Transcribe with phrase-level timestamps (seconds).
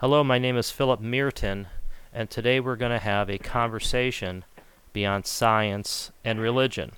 [0.00, 1.68] Hello, my name is Philip Meerton,
[2.12, 4.44] and today we're going to have a conversation
[4.92, 6.92] beyond science and religion.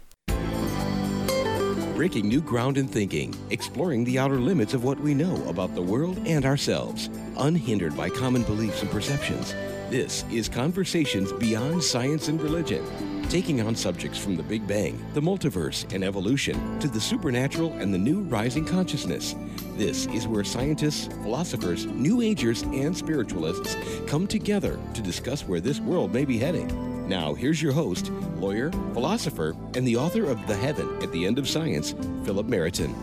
[1.95, 5.81] Breaking new ground in thinking, exploring the outer limits of what we know about the
[5.81, 9.53] world and ourselves, unhindered by common beliefs and perceptions.
[9.91, 12.85] This is Conversations Beyond Science and Religion,
[13.29, 17.93] taking on subjects from the Big Bang, the multiverse, and evolution to the supernatural and
[17.93, 19.35] the new rising consciousness.
[19.77, 25.79] This is where scientists, philosophers, New Agers, and spiritualists come together to discuss where this
[25.79, 27.09] world may be heading.
[27.09, 31.39] Now, here's your host, lawyer, philosopher, and the author of The Heaven at the End
[31.39, 32.95] of Science, Philip Meriton.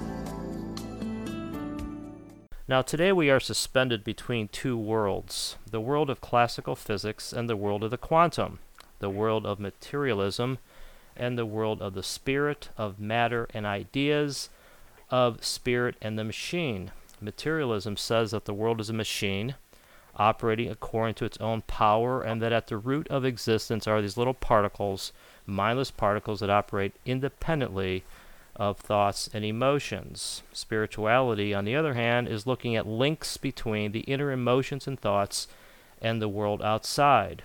[2.67, 7.55] Now, today we are suspended between two worlds the world of classical physics and the
[7.55, 8.57] world of the quantum,
[9.05, 10.57] the world of materialism
[11.15, 14.49] and the world of the spirit, of matter and ideas,
[15.11, 16.89] of spirit and the machine.
[17.21, 19.53] Materialism says that the world is a machine
[20.15, 24.17] operating according to its own power, and that at the root of existence are these
[24.17, 25.13] little particles,
[25.45, 28.03] mindless particles that operate independently
[28.55, 30.41] of thoughts and emotions.
[30.51, 35.47] Spirituality, on the other hand, is looking at links between the inner emotions and thoughts
[36.01, 37.43] and the world outside.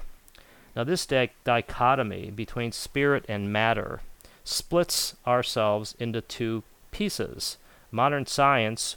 [0.77, 4.01] Now, this di- dichotomy between spirit and matter
[4.45, 7.57] splits ourselves into two pieces.
[7.91, 8.97] Modern science,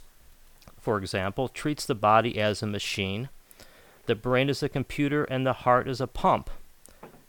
[0.80, 3.28] for example, treats the body as a machine,
[4.06, 6.50] the brain is a computer, and the heart is a pump.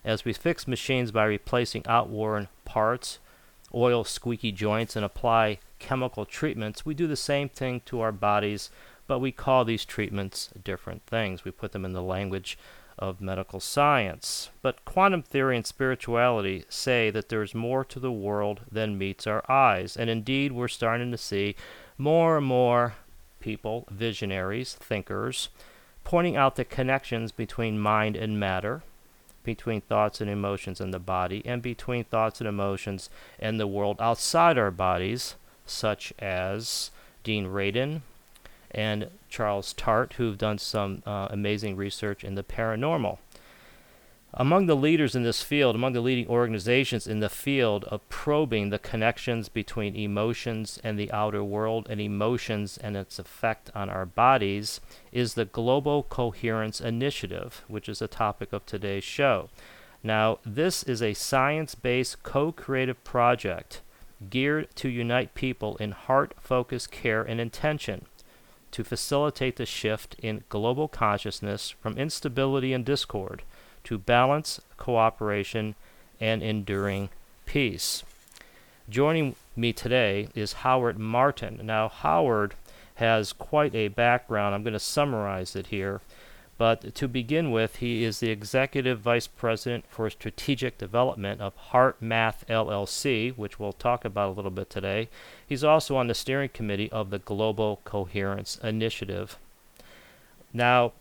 [0.03, 3.19] As we fix machines by replacing outworn parts,
[3.73, 8.69] oil squeaky joints, and apply chemical treatments, we do the same thing to our bodies,
[9.07, 11.45] but we call these treatments different things.
[11.45, 12.57] We put them in the language
[12.97, 14.49] of medical science.
[14.61, 19.27] But quantum theory and spirituality say that there is more to the world than meets
[19.27, 19.97] our eyes.
[19.97, 21.55] And indeed, we're starting to see
[21.97, 22.95] more and more
[23.39, 25.49] people, visionaries, thinkers,
[26.03, 28.83] pointing out the connections between mind and matter,
[29.43, 33.09] between thoughts and emotions and the body, and between thoughts and emotions
[33.39, 36.91] and the world outside our bodies, such as
[37.23, 38.01] Dean Radin,
[38.71, 43.19] and Charles Tart, who've done some uh, amazing research in the paranormal.
[44.37, 48.69] Among the leaders in this field, among the leading organizations in the field of probing
[48.69, 54.05] the connections between emotions and the outer world and emotions and its effect on our
[54.05, 54.81] bodies,
[55.13, 59.47] is the Global Coherence Initiative, which is the topic of today's show.
[60.03, 63.81] Now, this is a science based co creative project
[64.29, 68.05] geared to unite people in heart focused care and intention
[68.75, 73.41] to facilitate the shift in global consciousness from instability and discord
[73.85, 75.75] to balance, cooperation,
[76.19, 77.07] and enduring
[77.45, 78.03] peace.
[78.89, 81.61] Joining me today is Howard Martin.
[81.63, 82.55] Now, Howard
[82.95, 84.53] has quite a background.
[84.53, 86.01] I'm going to summarize it here.
[86.57, 92.45] But to begin with, he is the Executive Vice President for Strategic Development of HeartMath
[92.47, 95.09] LLC, which we'll talk about a little bit today.
[95.45, 99.37] He's also on the steering committee of the Global Coherence Initiative.
[100.53, 100.93] Now,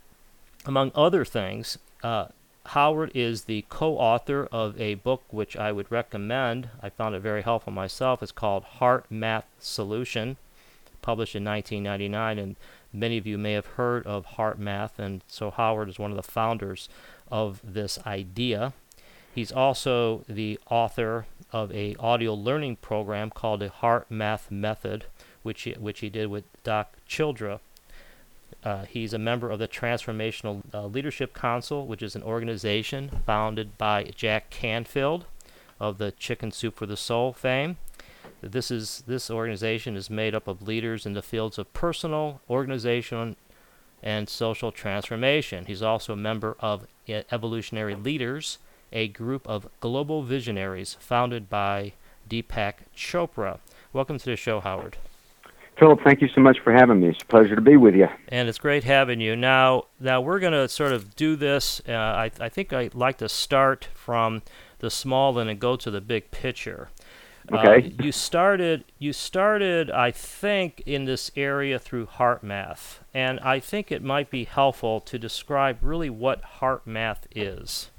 [0.66, 2.26] among other things, uh,
[2.68, 6.70] Howard is the co author of a book which I would recommend.
[6.82, 8.22] I found it very helpful myself.
[8.22, 10.36] It's called HeartMath Solution,
[11.02, 12.38] published in 1999.
[12.38, 12.56] And
[12.94, 16.22] Many of you may have heard of HeartMath, and so Howard is one of the
[16.22, 16.88] founders
[17.28, 18.72] of this idea.
[19.34, 25.06] He's also the author of a audio learning program called the HeartMath Method,
[25.42, 27.58] which he, which he did with Doc Childre.
[28.62, 33.76] Uh, he's a member of the Transformational uh, Leadership Council, which is an organization founded
[33.76, 35.24] by Jack Canfield
[35.80, 37.76] of the Chicken Soup for the Soul fame.
[38.44, 43.36] This is this organization is made up of leaders in the fields of personal, organizational,
[44.02, 45.64] and social transformation.
[45.64, 48.58] He's also a member of Evolutionary Leaders,
[48.92, 51.94] a group of global visionaries founded by
[52.28, 53.60] Deepak Chopra.
[53.94, 54.98] Welcome to the show, Howard.
[55.78, 57.08] Philip, thank you so much for having me.
[57.08, 58.08] It's a pleasure to be with you.
[58.28, 59.34] And it's great having you.
[59.34, 61.80] Now, now we're going to sort of do this.
[61.88, 64.42] Uh, I, I think I'd like to start from
[64.78, 66.90] the small and then go to the big picture.
[67.52, 67.92] Okay.
[67.98, 73.92] Uh, you started you started I think in this area through HeartMath, and I think
[73.92, 77.90] it might be helpful to describe really what HeartMath is.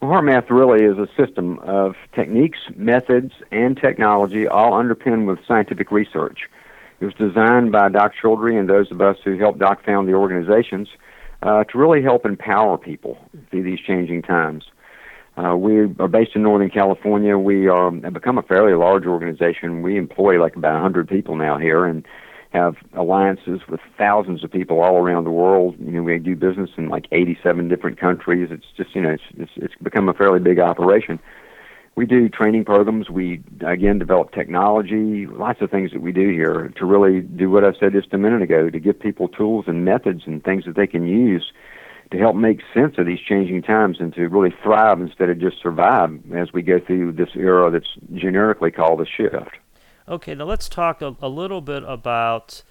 [0.00, 5.92] Well, HeartMath really is a system of techniques, methods, and technology, all underpinned with scientific
[5.92, 6.48] research.
[6.98, 10.14] It was designed by Doc Childre and those of us who helped Doc found the
[10.14, 10.88] organizations
[11.42, 13.18] uh, to really help empower people
[13.50, 14.64] through these changing times.
[15.36, 17.38] Uh, we are based in Northern California.
[17.38, 19.82] We are, have become a fairly large organization.
[19.82, 22.06] We employ like about 100 people now here, and
[22.52, 25.74] have alliances with thousands of people all around the world.
[25.78, 28.48] You know, we do business in like 87 different countries.
[28.50, 31.18] It's just, you know, it's, it's, it's become a fairly big operation.
[31.94, 33.10] We do training programs.
[33.10, 37.64] We, again, develop technology, lots of things that we do here to really do what
[37.64, 40.76] I said just a minute ago to give people tools and methods and things that
[40.76, 41.52] they can use
[42.12, 45.60] to help make sense of these changing times and to really thrive instead of just
[45.60, 49.56] survive as we go through this era that's generically called a shift.
[50.06, 52.62] Okay, now let's talk a, a little bit about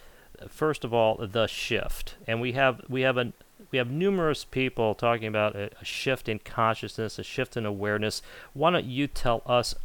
[0.47, 3.33] first of all the shift, and we have we have a
[3.71, 8.21] we have numerous people talking about a, a shift in consciousness, a shift in awareness.
[8.53, 9.75] Why don't you tell us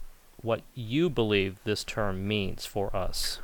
[0.43, 3.41] what you believe this term means for us?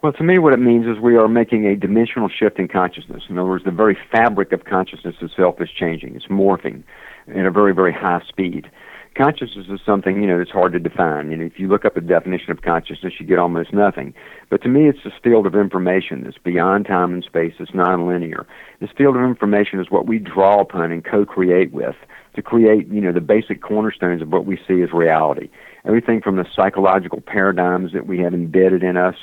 [0.00, 3.24] Well, to me, what it means is we are making a dimensional shift in consciousness.
[3.28, 6.14] In other words, the very fabric of consciousness itself is changing.
[6.14, 6.84] It's morphing
[7.28, 8.70] at a very, very high speed
[9.18, 11.30] consciousness is something you know that's hard to define.
[11.30, 14.14] You know, if you look up a definition of consciousness, you get almost nothing.
[14.48, 17.54] But to me, it's this field of information that's beyond time and space.
[17.58, 18.46] It's nonlinear.
[18.80, 21.96] This field of information is what we draw upon and co-create with
[22.36, 25.50] to create you know the basic cornerstones of what we see as reality.
[25.84, 29.16] Everything from the psychological paradigms that we have embedded in us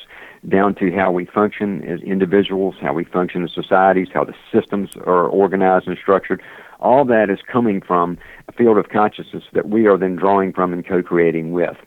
[0.50, 4.92] down to how we function as individuals, how we function as societies, how the systems
[5.06, 6.42] are organized and structured
[6.80, 10.74] all that is coming from a field of consciousness that we are then drawing from
[10.74, 11.78] and co creating with.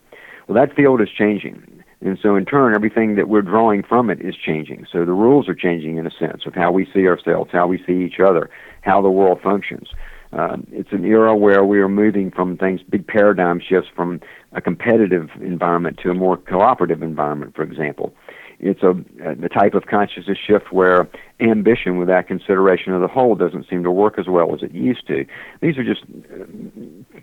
[0.46, 1.84] Well, that field is changing.
[2.00, 4.86] And so, in turn, everything that we're drawing from it is changing.
[4.90, 7.82] So, the rules are changing in a sense of how we see ourselves, how we
[7.84, 8.50] see each other,
[8.82, 9.88] how the world functions.
[10.32, 14.20] Uh, it's an era where we are moving from things, big paradigm shifts from
[14.52, 18.14] a competitive environment to a more cooperative environment, for example.
[18.60, 18.94] It's a,
[19.36, 21.08] the type of consciousness shift where
[21.38, 25.06] ambition without consideration of the whole doesn't seem to work as well as it used
[25.06, 25.24] to.
[25.60, 26.44] These are just uh,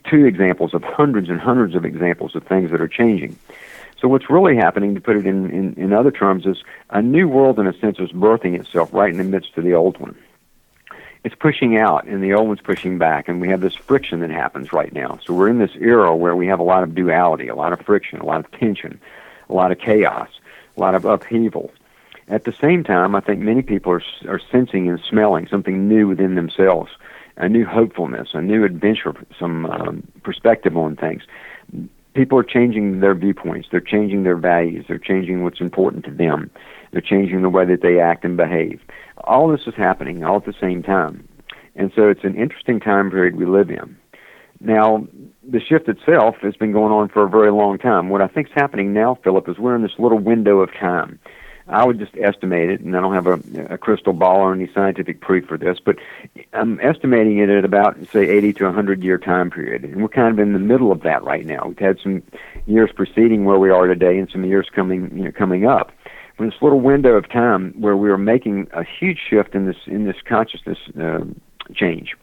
[0.09, 3.37] two examples of hundreds and hundreds of examples of things that are changing.
[3.99, 7.27] So what's really happening, to put it in, in, in other terms, is a new
[7.27, 10.17] world in a sense is birthing itself right in the midst of the old one.
[11.25, 14.29] It's pushing out and the old one's pushing back and we have this friction that
[14.29, 15.19] happens right now.
[15.25, 17.81] So we're in this era where we have a lot of duality, a lot of
[17.81, 19.01] friction, a lot of tension,
[19.49, 20.29] a lot of chaos
[20.75, 21.72] a lot of upheaval.
[22.27, 26.07] At the same time, I think many people are, are sensing and smelling something new
[26.07, 26.92] within themselves,
[27.38, 31.24] a new hopefulness, a new adventure, some um, perspective on things.
[32.16, 33.68] People are changing their viewpoints.
[33.69, 34.86] They're changing their values.
[34.88, 36.50] They're changing what's important to them.
[36.92, 38.81] They're changing the way that they act and behave.
[39.18, 41.27] All this is happening all at the same time.
[41.75, 43.98] And so it's an interesting time period we live in.
[44.65, 45.07] Now,
[45.47, 48.09] the shift itself has been going on for a very long time.
[48.09, 51.19] What I think is happening now, Philip, is we're in this little window of time.
[51.67, 54.69] I would just estimate it, and I don't have a, a crystal ball or any
[54.73, 55.97] scientific proof for this, but
[56.53, 59.83] I'm estimating it at about, say, 80 to 100 year time period.
[59.83, 61.65] And we're kind of in the middle of that right now.
[61.67, 62.23] We've had some
[62.65, 65.91] years preceding where we are today and some years coming, you know, coming up.
[66.38, 69.77] From this little window of time where we are making a huge shift in this
[69.88, 71.21] in this consciousness uh,
[71.73, 72.15] change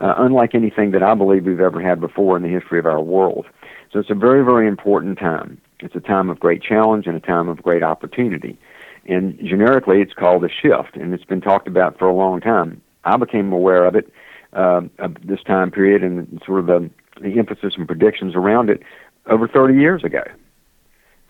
[0.00, 3.00] uh, unlike anything that I believe we've ever had before in the history of our
[3.00, 3.46] world.
[3.92, 5.60] So it's a very, very important time.
[5.80, 8.58] It's a time of great challenge and a time of great opportunity.
[9.06, 12.82] And generically, it's called a shift, and it's been talked about for a long time.
[13.04, 14.12] I became aware of it
[14.52, 16.90] uh, of this time period and sort of the,
[17.20, 18.82] the emphasis and predictions around it
[19.26, 20.22] over 30 years ago.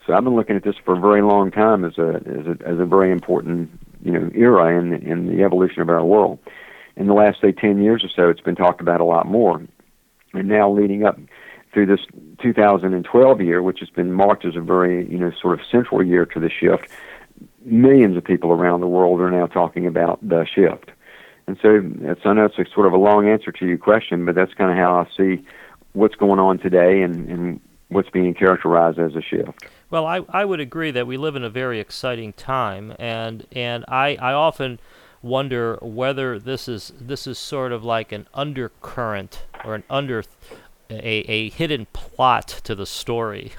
[0.07, 2.67] So I've been looking at this for a very long time as a as a,
[2.67, 3.69] as a very important
[4.03, 6.39] you know era in in the evolution of our world
[6.99, 9.63] in the last say 10 years or so it's been talked about a lot more
[10.35, 11.19] and now leading up
[11.73, 12.01] through this
[12.43, 16.27] 2012 year which has been marked as a very you know sort of central year
[16.27, 16.91] to the shift
[17.65, 20.91] millions of people around the world are now talking about the shift
[21.47, 24.25] and so that's I know it's a sort of a long answer to your question
[24.25, 25.45] but that's kind of how I see
[25.93, 29.65] what's going on today and, and what's being characterized as a shift.
[29.91, 33.85] Well, I, I would agree that we live in a very exciting time, and and
[33.89, 34.79] I, I often
[35.23, 40.23] wonder whether this is this is sort of like an undercurrent or an under
[40.91, 43.53] a, a hidden plot to the story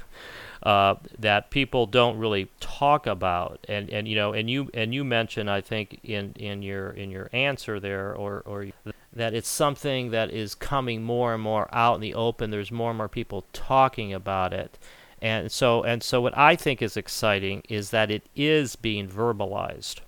[0.63, 3.65] uh, that people don't really talk about.
[3.67, 7.11] And and you know and you and you mentioned I think in in your in
[7.11, 8.67] your answer there or or
[9.13, 12.51] that it's something that is coming more and more out in the open.
[12.51, 14.77] There's more and more people talking about it.
[15.21, 19.99] And so and so what I think is exciting is that it is being verbalized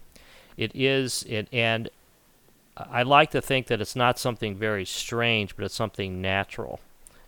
[0.62, 1.90] it is it and
[2.78, 6.80] I like to think that it's not something very strange, but it's something natural.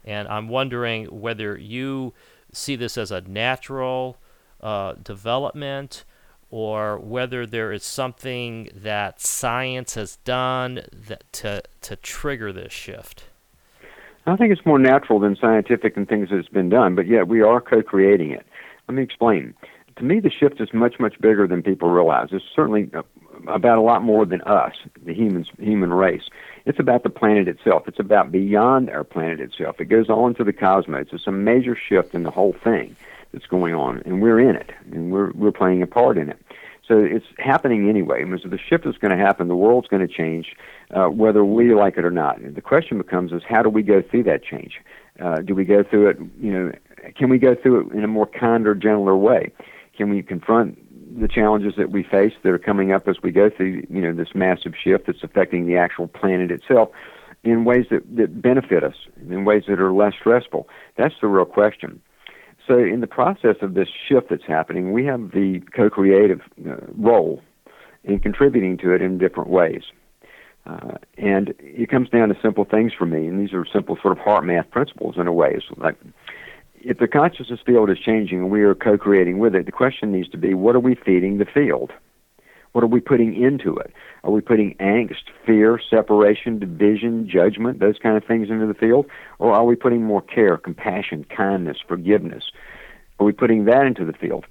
[0.05, 2.13] And I'm wondering whether you
[2.53, 4.17] see this as a natural
[4.61, 6.05] uh, development
[6.49, 13.25] or whether there is something that science has done that to, to trigger this shift.
[14.25, 17.41] I think it's more natural than scientific and things that's been done, but yet we
[17.41, 18.45] are co creating it.
[18.87, 19.53] Let me explain
[19.97, 22.29] to me, the shift is much, much bigger than people realize.
[22.31, 23.03] It's certainly uh,
[23.47, 24.73] about a lot more than us,
[25.05, 26.23] the humans, human race.
[26.65, 27.87] It's about the planet itself.
[27.87, 29.79] It's about beyond our planet itself.
[29.79, 31.07] It goes on to the cosmos.
[31.11, 32.95] It's a major shift in the whole thing
[33.33, 36.39] that's going on, and we're in it, and we're we're playing a part in it.
[36.87, 38.23] So it's happening anyway.
[38.23, 39.47] Mean, so the shift is going to happen.
[39.47, 40.55] The world's going to change,
[40.91, 42.39] uh, whether we like it or not.
[42.39, 44.79] And the question becomes: is how do we go through that change?
[45.19, 46.17] Uh, do we go through it?
[46.39, 46.71] You know,
[47.15, 49.51] can we go through it in a more kinder, gentler way?
[49.95, 50.77] Can we confront
[51.19, 54.13] the challenges that we face that are coming up as we go through, you know,
[54.13, 56.89] this massive shift that's affecting the actual planet itself
[57.43, 58.95] in ways that, that benefit us,
[59.29, 60.67] in ways that are less stressful?
[60.97, 62.01] That's the real question.
[62.67, 66.77] So, in the process of this shift that's happening, we have the co creative uh,
[66.97, 67.41] role
[68.05, 69.83] in contributing to it in different ways.
[70.65, 74.17] Uh, and it comes down to simple things for me, and these are simple sort
[74.17, 75.51] of heart math principles in a way.
[75.53, 75.97] It's like
[76.83, 80.29] if the consciousness field is changing and we are co-creating with it, the question needs
[80.29, 81.91] to be: What are we feeding the field?
[82.73, 83.93] What are we putting into it?
[84.23, 89.05] Are we putting angst, fear, separation, division, judgment, those kind of things into the field?
[89.37, 92.45] Or are we putting more care, compassion, kindness, forgiveness?
[93.19, 94.45] Are we putting that into the field?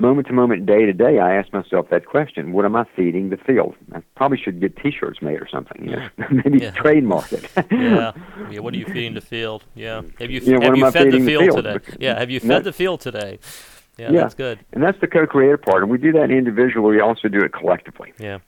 [0.00, 3.30] Moment to moment, day to day, I ask myself that question: What am I feeding
[3.30, 3.74] the field?
[3.92, 5.88] I probably should get T-shirts made or something.
[5.88, 6.70] You know, maybe yeah.
[6.72, 7.50] trademark it.
[7.70, 8.12] yeah.
[8.50, 8.60] yeah.
[8.60, 9.64] What are you feeding the field?
[9.74, 10.02] Yeah.
[10.18, 11.96] Have you, have you fed the field, the field, today?
[11.98, 12.18] Yeah.
[12.18, 13.38] Have you fed the field today?
[13.98, 14.60] Yeah, yeah, that's good.
[14.72, 16.96] And that's the co-creative part, and we do that individually.
[16.96, 18.12] We also do it collectively.
[18.18, 18.38] Yeah.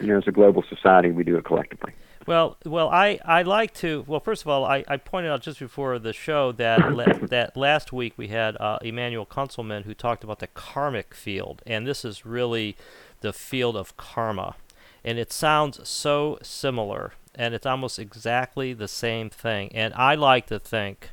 [0.00, 1.92] You know, as a global society, we do it collectively.
[2.26, 4.04] Well, well, I, I like to.
[4.08, 7.56] Well, first of all, I, I pointed out just before the show that la- that
[7.56, 12.04] last week we had uh, Emmanuel Kunzelman who talked about the karmic field, and this
[12.04, 12.76] is really
[13.20, 14.56] the field of karma,
[15.04, 19.70] and it sounds so similar, and it's almost exactly the same thing.
[19.72, 21.10] And I like to think,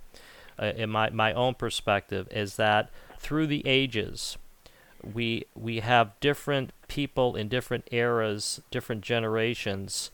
[0.57, 2.89] uh, in my my own perspective, is that
[3.19, 4.39] through the ages,
[5.03, 10.09] we we have different people in different eras, different generations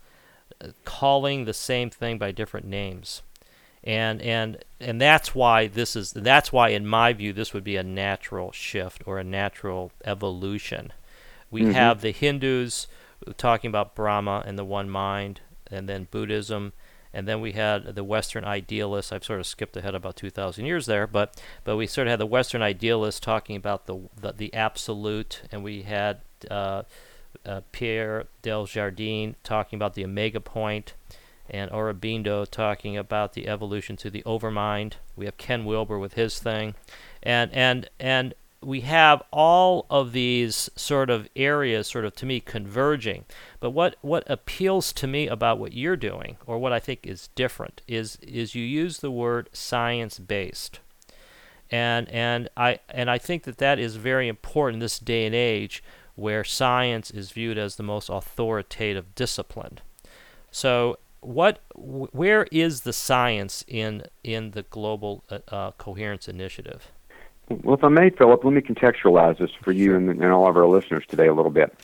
[0.85, 3.21] calling the same thing by different names.
[3.83, 7.77] And and and that's why this is that's why in my view this would be
[7.77, 10.91] a natural shift or a natural evolution.
[11.49, 11.71] We mm-hmm.
[11.71, 12.87] have the Hindus
[13.37, 15.41] talking about Brahma and the one mind
[15.71, 16.73] and then Buddhism
[17.13, 19.11] and then we had the Western idealists.
[19.11, 22.19] I've sort of skipped ahead about 2,000 years there, but but we sort of had
[22.19, 26.83] the Western idealists talking about the the, the absolute, and we had uh,
[27.45, 30.93] uh, Pierre Teilhard talking about the omega point,
[31.49, 34.93] and Aurobindo talking about the evolution to the overmind.
[35.15, 36.75] We have Ken Wilber with his thing,
[37.23, 42.39] and and and we have all of these sort of areas sort of to me
[42.39, 43.25] converging.
[43.59, 47.29] But what what appeals to me about what you're doing, or what I think is
[47.35, 50.79] different, is is you use the word science based.
[51.71, 55.35] And and I and I think that that is very important in this day and
[55.35, 55.83] age
[56.19, 59.79] where science is viewed as the most authoritative discipline.
[60.51, 66.91] So, what, where is the science in in the global uh, uh, coherence initiative?
[67.49, 70.55] Well, if I may, Philip, let me contextualize this for you and, and all of
[70.55, 71.77] our listeners today a little bit.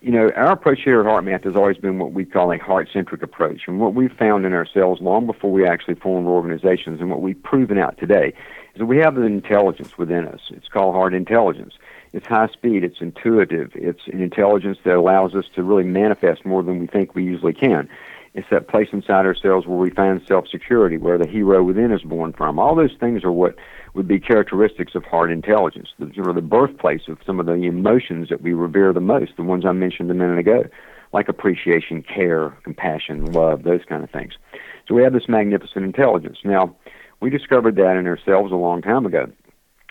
[0.00, 3.22] You know, our approach here at HeartMath has always been what we call a heart-centric
[3.22, 7.22] approach, and what we've found in ourselves long before we actually formed organizations, and what
[7.22, 8.34] we've proven out today,
[8.74, 10.40] is that we have an intelligence within us.
[10.50, 11.74] It's called heart intelligence.
[12.14, 16.62] It's high speed, it's intuitive, it's an intelligence that allows us to really manifest more
[16.62, 17.88] than we think we usually can.
[18.34, 22.02] It's that place inside ourselves where we find self security, where the hero within is
[22.02, 22.60] born from.
[22.60, 23.56] All those things are what
[23.94, 27.54] would be characteristics of heart intelligence, the, sort of the birthplace of some of the
[27.54, 30.66] emotions that we revere the most, the ones I mentioned a minute ago,
[31.12, 34.34] like appreciation, care, compassion, love, those kind of things.
[34.86, 36.38] So we have this magnificent intelligence.
[36.44, 36.76] Now,
[37.20, 39.32] we discovered that in ourselves a long time ago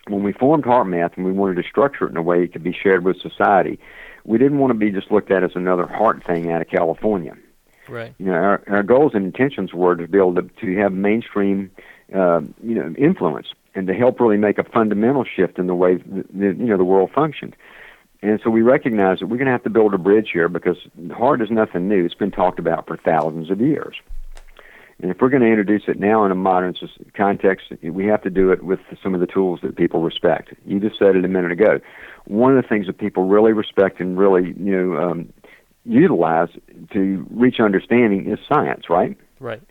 [0.08, 2.64] when we formed HeartMath and we wanted to structure it in a way it could
[2.64, 3.80] be shared with society,
[4.26, 7.36] we didn't want to be just looked at as another heart thing out of California.
[7.88, 8.14] Right.
[8.18, 11.72] You know, our, our goals and intentions were to be able to, to have mainstream,
[12.14, 15.96] uh, you know, influence and to help really make a fundamental shift in the way
[15.96, 17.56] the, the, you know the world functioned.
[18.22, 20.78] And so we recognize that we're going to have to build a bridge here because
[21.12, 22.06] heart is nothing new.
[22.06, 23.96] It's been talked about for thousands of years.
[25.04, 26.74] And if we're going to introduce it now in a modern
[27.14, 30.54] context, we have to do it with some of the tools that people respect.
[30.66, 31.82] You just said it a minute ago.
[32.24, 35.34] One of the things that people really respect and really, you know, um,
[35.84, 36.48] utilize
[36.94, 39.18] to reach understanding is science, right?
[39.42, 39.62] Right.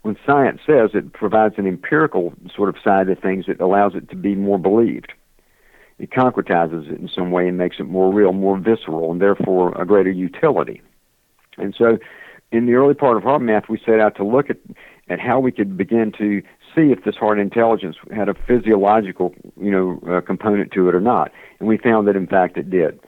[0.00, 4.08] When science says it provides an empirical sort of side of things that allows it
[4.08, 5.12] to be more believed.
[5.98, 9.78] It concretizes it in some way and makes it more real, more visceral, and therefore
[9.78, 10.80] a greater utility.
[11.58, 11.98] And so
[12.52, 14.58] in the early part of HeartMath, we set out to look at,
[15.08, 16.42] at how we could begin to
[16.74, 21.00] see if this heart intelligence had a physiological, you know, uh, component to it or
[21.00, 21.32] not.
[21.58, 22.98] And we found that, in fact, it did.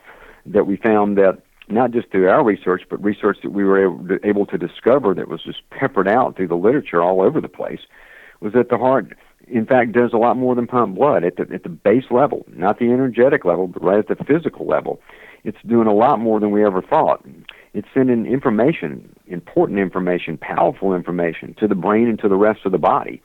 [0.45, 4.07] That we found that not just through our research, but research that we were able
[4.07, 7.47] to, able to discover that was just peppered out through the literature all over the
[7.47, 7.79] place,
[8.41, 11.47] was that the heart, in fact, does a lot more than pump blood at the
[11.53, 14.99] at the base level, not the energetic level, but right at the physical level.
[15.45, 17.25] It's doing a lot more than we ever thought.
[17.73, 22.71] It's sending information, important information, powerful information to the brain and to the rest of
[22.71, 23.21] the body.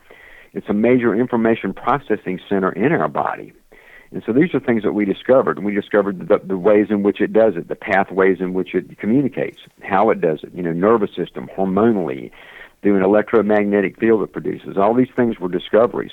[0.55, 3.53] It's a major information processing center in our body.
[4.11, 5.63] And so these are things that we discovered.
[5.63, 8.99] We discovered the, the ways in which it does it, the pathways in which it
[8.99, 12.31] communicates, how it does it, you know, nervous system, hormonally,
[12.81, 14.79] through an electromagnetic field it produces.
[14.79, 16.13] All these things were discoveries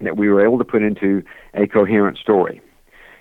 [0.00, 2.60] that we were able to put into a coherent story.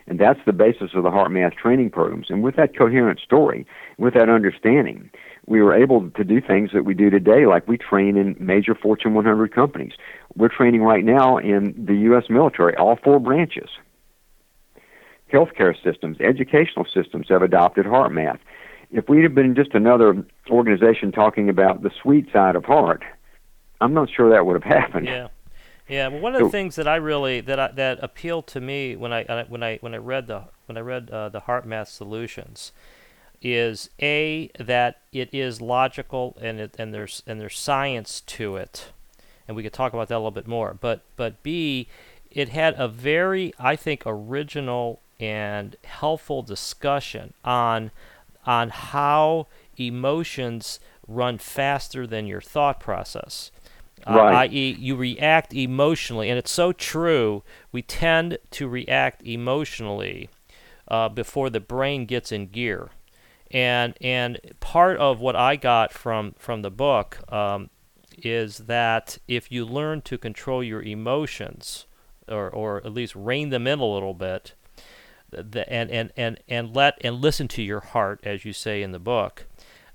[0.08, 2.28] And that's the basis of the HeartMath training programs.
[2.30, 3.66] And with that coherent story,
[3.98, 5.10] with that understanding,
[5.48, 8.76] we were able to do things that we do today, like we train in major
[8.76, 9.94] Fortune 100 companies.
[10.36, 12.26] We're training right now in the U.S.
[12.30, 13.70] military, all four branches.
[15.34, 18.40] Healthcare systems, educational systems have adopted HeartMath.
[18.92, 23.04] If we'd have been just another organization talking about the sweet side of heart,
[23.82, 25.08] I'm not sure that would have happened.
[25.08, 25.28] Yeah.
[25.88, 28.96] Yeah, well, one of the things that I really that I, that appealed to me
[28.96, 32.72] when I when I when I read the when I read uh, the HeartMath solutions
[33.42, 38.92] is a that it is logical and it, and there's and there's science to it,
[39.48, 40.76] and we could talk about that a little bit more.
[40.80, 41.88] But but b
[42.32, 47.92] it had a very I think original and helpful discussion on
[48.46, 53.52] on how emotions run faster than your thought process
[54.08, 54.50] right.
[54.52, 57.44] i.e., you react emotionally, and it's so true.
[57.72, 60.30] We tend to react emotionally
[60.88, 62.90] uh, before the brain gets in gear,
[63.52, 67.70] and and part of what I got from from the book um,
[68.18, 71.86] is that if you learn to control your emotions,
[72.28, 74.54] or or at least rein them in a little bit,
[75.30, 78.92] the, and and and and let and listen to your heart, as you say in
[78.92, 79.46] the book,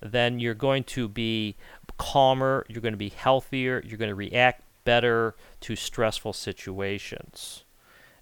[0.00, 1.56] then you're going to be
[2.00, 7.64] calmer, you're going to be healthier, you're going to react better to stressful situations.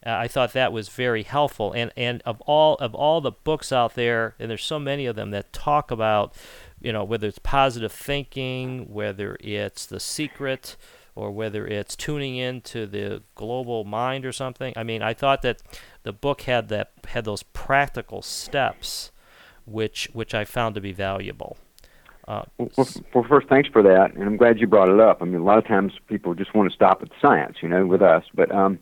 [0.04, 3.72] Uh, I thought that was very helpful, and and of all of all the books
[3.72, 6.34] out there, and there's so many of them that talk about,
[6.80, 10.76] you know, whether it's positive thinking, whether it's the secret,
[11.14, 14.72] or whether it's tuning into the global mind or something.
[14.76, 15.62] I mean, I thought that
[16.02, 19.10] the book had that had those practical steps,
[19.66, 21.56] which which I found to be valuable.
[22.28, 25.22] Uh, well, well, first, thanks for that, and I'm glad you brought it up.
[25.22, 27.86] I mean, a lot of times people just want to stop at science, you know,
[27.86, 28.78] with us, but um,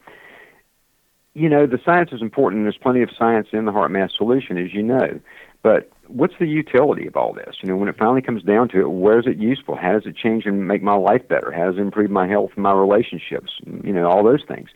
[1.34, 4.16] you know, the science is important, and there's plenty of science in the heart HeartMath
[4.16, 5.20] solution, as you know.
[5.62, 7.56] But what's the utility of all this?
[7.62, 9.76] You know, when it finally comes down to it, where is it useful?
[9.76, 11.52] How does it change and make my life better?
[11.52, 13.52] How does it improve my health my relationships?
[13.84, 14.70] You know, all those things.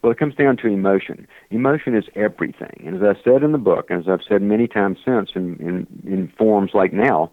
[0.00, 1.26] Well, it comes down to emotion.
[1.50, 2.84] Emotion is everything.
[2.86, 5.56] And as I said in the book, and as I've said many times since in,
[5.56, 7.32] in, in forums like now,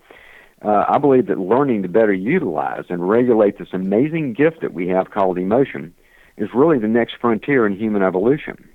[0.63, 4.87] uh, I believe that learning to better utilize and regulate this amazing gift that we
[4.89, 5.93] have called emotion
[6.37, 8.67] is really the next frontier in human evolution.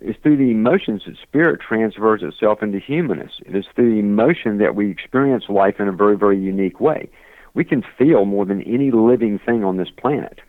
[0.00, 3.32] It's through the emotions that spirit transfers itself into humanness.
[3.46, 7.08] It is through the emotion that we experience life in a very, very unique way.
[7.54, 10.40] We can feel more than any living thing on this planet.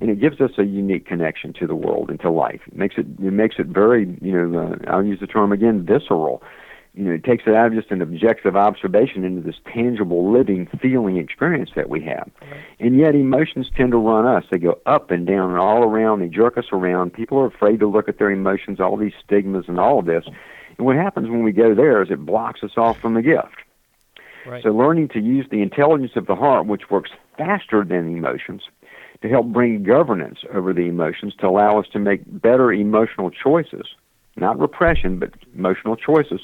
[0.00, 2.62] And it gives us a unique connection to the world and to life.
[2.66, 5.84] It makes it, it makes it very, you know, uh, I'll use the term again,
[5.84, 6.42] visceral
[6.94, 10.66] you know, it takes it out of just an objective observation into this tangible, living,
[10.82, 12.28] feeling experience that we have.
[12.42, 12.60] Right.
[12.80, 14.44] And yet, emotions tend to run us.
[14.50, 16.20] They go up and down and all around.
[16.20, 17.12] They jerk us around.
[17.12, 20.24] People are afraid to look at their emotions, all these stigmas and all of this.
[20.76, 23.56] And what happens when we go there is it blocks us off from the gift.
[24.46, 24.62] Right.
[24.62, 28.62] So, learning to use the intelligence of the heart, which works faster than emotions,
[29.22, 33.86] to help bring governance over the emotions to allow us to make better emotional choices,
[34.36, 36.40] not repression, but emotional choices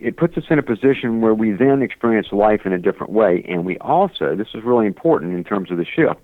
[0.00, 3.44] it puts us in a position where we then experience life in a different way.
[3.48, 6.20] And we also, this is really important in terms of the shift,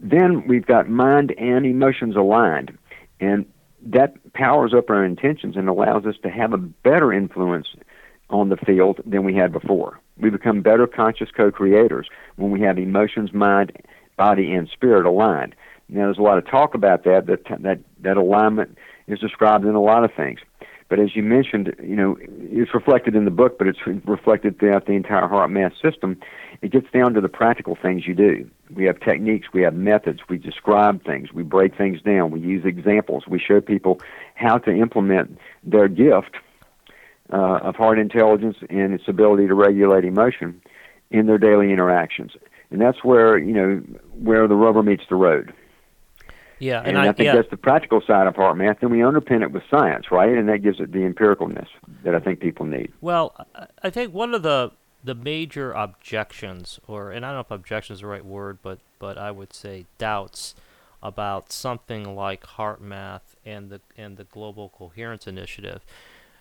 [0.00, 2.76] then we've got mind and emotions aligned.
[3.20, 3.44] And
[3.84, 7.68] that powers up our intentions and allows us to have a better influence
[8.30, 10.00] on the field than we had before.
[10.18, 13.72] We become better conscious co creators when we have emotions, mind,
[14.16, 15.54] body, and spirit aligned.
[15.88, 19.74] Now, there's a lot of talk about that, that, that, that alignment is described in
[19.74, 20.40] a lot of things.
[20.88, 24.86] But as you mentioned, you know, it's reflected in the book, but it's reflected throughout
[24.86, 26.18] the entire HeartMath system.
[26.62, 28.48] It gets down to the practical things you do.
[28.74, 32.64] We have techniques, we have methods, we describe things, we break things down, we use
[32.64, 34.00] examples, we show people
[34.34, 36.36] how to implement their gift
[37.32, 40.60] uh, of heart intelligence and its ability to regulate emotion.
[41.10, 42.32] in their daily interactions.
[42.70, 43.82] And that's where, you know,
[44.22, 45.52] where the rubber meets the road.
[46.58, 47.34] Yeah, and, and I, I think yeah.
[47.34, 48.82] that's the practical side of heart math.
[48.82, 50.36] And we underpin it with science, right?
[50.36, 51.68] And that gives it the empiricalness
[52.04, 52.92] that I think people need.
[53.00, 54.72] Well, I- I think one of the
[55.04, 58.78] the major objections, or and I don't know if objection is the right word, but
[58.98, 60.54] but I would say doubts
[61.02, 65.84] about something like heart math and the and the global coherence initiative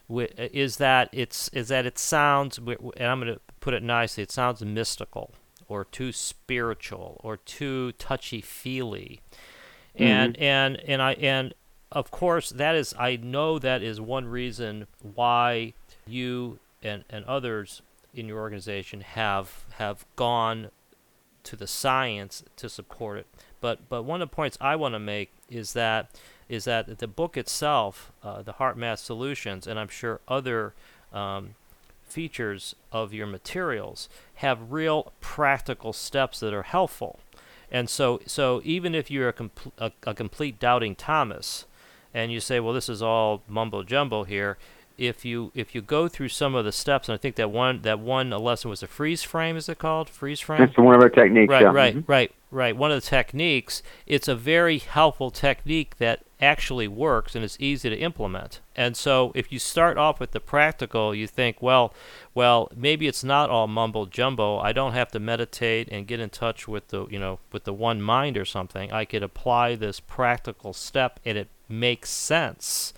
[0.09, 2.67] is that it's is that it sounds and
[2.99, 5.33] I'm going to put it nicely it sounds mystical
[5.67, 9.19] or too spiritual or too touchy feely
[9.97, 11.53] and and and I and
[11.91, 15.73] of course that is I know that is one reason why
[16.05, 17.81] you and and others
[18.13, 20.69] in your organization have have gone
[21.43, 23.27] to the science to support it.
[23.61, 26.09] But but one of the points I want to make is that
[26.49, 30.73] is that the book itself, uh, the Heart Math Solutions, and I'm sure other
[31.11, 31.55] um,
[32.03, 37.19] features of your materials have real practical steps that are helpful.
[37.71, 41.65] And so so even if you're a, a, a complete doubting Thomas,
[42.13, 44.57] and you say, well, this is all mumbo jumbo here.
[44.97, 47.81] If you if you go through some of the steps, and I think that one
[47.83, 50.59] that one lesson was a freeze frame, is it called freeze frame?
[50.59, 51.51] That's one of our techniques.
[51.51, 51.71] Right, yeah.
[51.71, 52.03] right, Mhm.
[52.07, 52.75] right, right.
[52.75, 53.83] One of the techniques.
[54.07, 58.59] It's a very helpful technique that actually works and it's easy to implement.
[58.75, 61.93] And so, if you start off with the practical, you think, well,
[62.33, 64.57] well, maybe it's not all mumbo jumbo.
[64.59, 67.73] I don't have to meditate and get in touch with the, you know, with the
[67.73, 68.91] one mind or something.
[68.91, 72.93] I could apply this practical step, and it makes sense.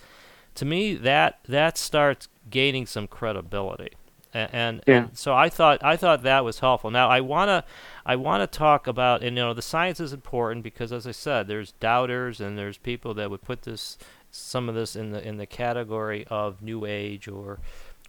[0.59, 3.91] To me, that that starts gaining some credibility.
[4.33, 4.93] A- and, Yeah.
[4.95, 6.91] and so I thought I thought that was helpful.
[6.91, 7.63] Now I wanna
[8.05, 11.47] I wanna talk about and you know the science is important because as I said,
[11.47, 13.97] there's doubters and there's people that would put this
[14.31, 17.59] some of this in the in the category of New Age or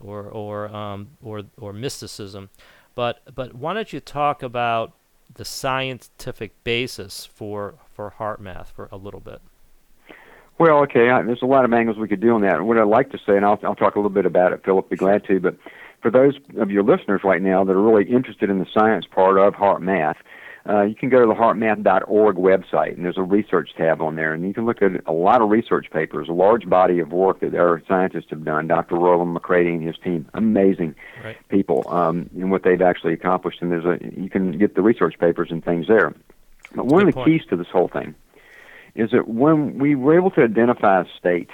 [0.01, 2.51] or or um, or or mysticism.
[2.97, 4.93] But but why don't you talk about
[5.33, 9.41] the scientific basis for for heart math for a little bit?
[10.59, 11.09] Well, okay.
[11.11, 12.63] I, there's a lot of angles we could do on that.
[12.63, 14.91] What I'd like to say, and I'll, I'll talk a little bit about it, Philip,
[14.91, 15.57] be glad to, but
[16.03, 19.39] for those of your listeners right now that are really interested in the science part
[19.39, 20.17] of heart math,
[20.69, 24.35] uh, you can go to the heartmath.org website, and there's a research tab on there,
[24.35, 27.41] and you can look at a lot of research papers, a large body of work
[27.41, 28.67] that our scientists have done.
[28.69, 28.97] Dr.
[28.97, 31.37] Rollin McCraty and his team, amazing Right.
[31.49, 33.63] people, um, and what they've actually accomplished.
[33.63, 36.13] And there's a you can get the research papers and things there.
[36.75, 37.29] But one Good of the point.
[37.41, 38.15] keys to this whole thing
[38.95, 41.51] is that when we were able to identify a state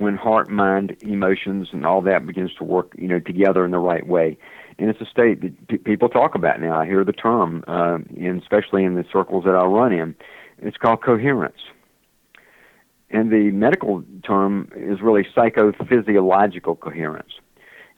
[0.00, 3.78] when heart, mind, emotions, and all that begins to work, you know, together in the
[3.78, 4.38] right way.
[4.78, 6.80] And it's a state that p- people talk about now.
[6.80, 10.14] I hear the term, uh, and especially in the circles that I run in.
[10.62, 11.60] It's called coherence.
[13.10, 17.32] And the medical term is really psychophysiological coherence.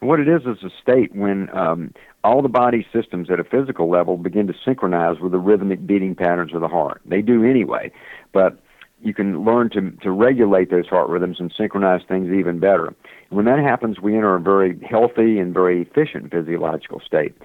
[0.03, 3.89] What it is is a state when um, all the body systems at a physical
[3.89, 7.01] level begin to synchronize with the rhythmic beating patterns of the heart.
[7.07, 7.93] They do anyway,
[8.33, 8.59] but
[9.01, 12.93] you can learn to, to regulate those heart rhythms and synchronize things even better.
[13.31, 17.37] When that happens, we enter a very healthy and very efficient physiological state.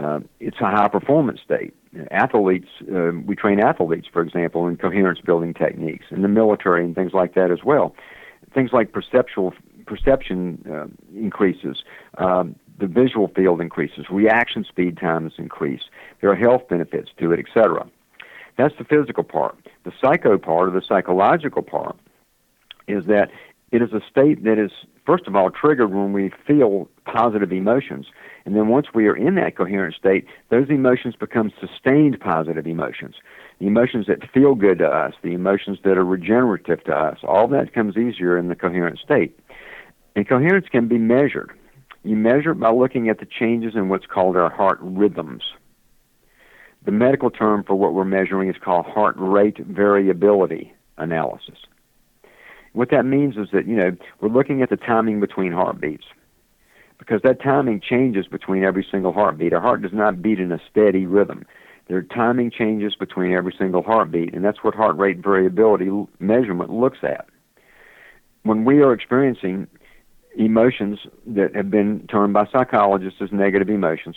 [0.00, 1.72] Uh, it's a high performance state.
[2.10, 6.96] Athletes, uh, we train athletes, for example, in coherence building techniques, in the military and
[6.96, 7.94] things like that as well.
[8.52, 9.54] Things like perceptual
[9.90, 10.86] perception uh,
[11.18, 11.82] increases,
[12.18, 15.82] um, the visual field increases, reaction speed times increase.
[16.20, 17.86] There are health benefits to it, etc.
[18.56, 19.56] That's the physical part.
[19.84, 21.96] The psycho part, or the psychological part,
[22.86, 23.30] is that
[23.72, 24.70] it is a state that is,
[25.04, 28.06] first of all, triggered when we feel positive emotions.
[28.44, 33.16] And then once we are in that coherent state, those emotions become sustained positive emotions.
[33.58, 37.46] The emotions that feel good to us, the emotions that are regenerative to us, all
[37.48, 39.38] that comes easier in the coherent state.
[40.16, 41.52] And coherence can be measured.
[42.02, 45.42] You measure it by looking at the changes in what's called our heart rhythms.
[46.84, 51.58] The medical term for what we're measuring is called heart rate variability analysis.
[52.72, 56.04] What that means is that, you know, we're looking at the timing between heartbeats
[56.98, 59.52] because that timing changes between every single heartbeat.
[59.52, 61.44] Our heart does not beat in a steady rhythm.
[61.88, 66.70] There are timing changes between every single heartbeat, and that's what heart rate variability measurement
[66.70, 67.26] looks at.
[68.44, 69.66] When we are experiencing
[70.36, 74.16] emotions that have been termed by psychologists as negative emotions,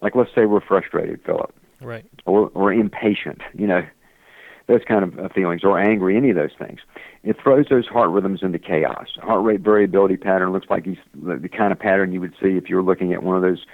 [0.00, 2.04] like let's say we're frustrated, Philip, Right.
[2.26, 3.82] or, or impatient, you know,
[4.68, 6.80] those kind of feelings, or angry, any of those things.
[7.24, 9.08] It throws those heart rhythms into chaos.
[9.20, 12.76] Heart rate variability pattern looks like the kind of pattern you would see if you
[12.76, 13.64] were looking at one of those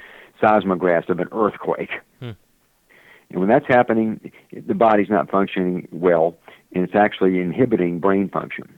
[0.42, 1.90] seismographs of an earthquake.
[2.20, 2.31] Hmm.
[3.31, 6.37] And when that's happening, the body's not functioning well,
[6.74, 8.78] and it's actually inhibiting brain function.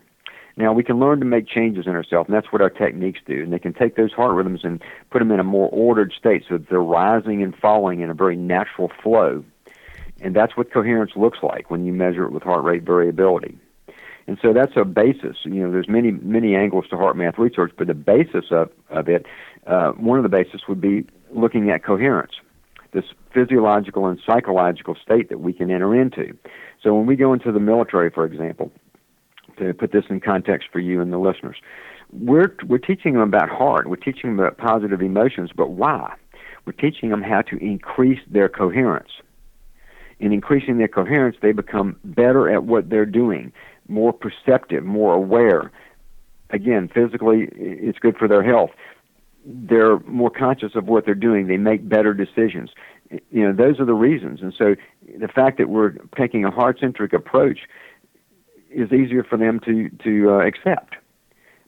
[0.61, 3.43] Now we can learn to make changes in ourselves, and that's what our techniques do.
[3.43, 6.45] And they can take those heart rhythms and put them in a more ordered state,
[6.47, 9.43] so that they're rising and falling in a very natural flow.
[10.21, 13.57] And that's what coherence looks like when you measure it with heart rate variability.
[14.27, 15.39] And so that's a basis.
[15.45, 19.09] You know, there's many many angles to heart math research, but the basis of of
[19.09, 19.25] it,
[19.67, 22.33] uh, one of the basis would be looking at coherence,
[22.93, 26.37] this physiological and psychological state that we can enter into.
[26.83, 28.71] So when we go into the military, for example,
[29.61, 31.57] to put this in context for you and the listeners,
[32.13, 33.89] we're we're teaching them about heart.
[33.89, 36.15] We're teaching them about positive emotions, but why?
[36.67, 39.11] We're teaching them how to increase their coherence.
[40.19, 43.53] In increasing their coherence, they become better at what they're doing,
[43.89, 45.73] more perceptive, more aware.
[46.51, 48.71] Again, physically, it's good for their health.
[49.47, 51.47] They're more conscious of what they're doing.
[51.47, 52.71] They make better decisions.
[53.31, 54.41] You know, those are the reasons.
[54.43, 54.75] And so
[55.19, 57.61] the fact that we're taking a heart centric approach
[58.71, 60.95] is easier for them to, to uh, accept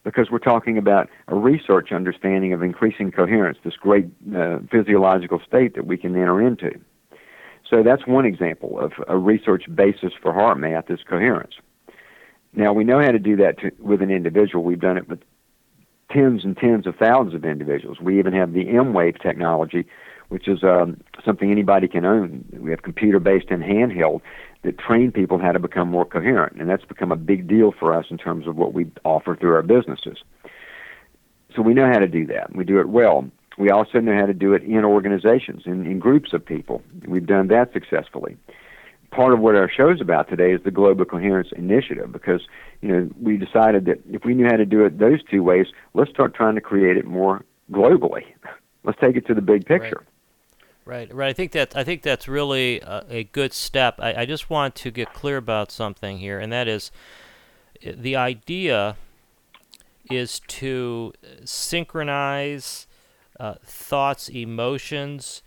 [0.05, 5.75] because we're talking about a research understanding of increasing coherence, this great uh, physiological state
[5.75, 6.73] that we can enter into.
[7.69, 11.55] So that's one example of a research basis for HeartMath is coherence.
[12.53, 14.65] Now we know how to do that to, with an individual.
[14.65, 15.21] We've done it with
[16.11, 17.99] tens and tens of thousands of individuals.
[18.01, 19.87] We even have the emWave technology,
[20.29, 22.45] which is um, something anybody can own.
[22.53, 24.21] We have computer-based and handheld
[24.63, 27.95] that train people how to become more coherent, and that's become a big deal for
[27.95, 30.19] us in terms of what we offer through our businesses.
[31.55, 32.55] So we know how to do that.
[32.55, 33.29] We do it well.
[33.59, 36.83] We also know how to do it in organizations, in, in groups of people.
[37.07, 38.37] We've done that successfully
[39.13, 42.41] part of what our show's about today is the Global Coherence Initiative because
[42.81, 45.67] you know we decided that if we knew how to do it those two ways,
[45.95, 48.25] let's start trying to create it more globally.
[48.85, 49.99] Let's take it to the big picture.
[49.99, 50.07] Right,
[50.85, 51.13] right.
[51.15, 51.29] right.
[51.29, 53.97] I think that I think that's really a, a good step.
[53.99, 56.91] I, I just want to get clear about something here, and that is
[57.83, 58.97] the idea
[60.11, 61.13] is to
[61.45, 62.87] synchronize
[63.39, 65.43] uh, thoughts, emotions,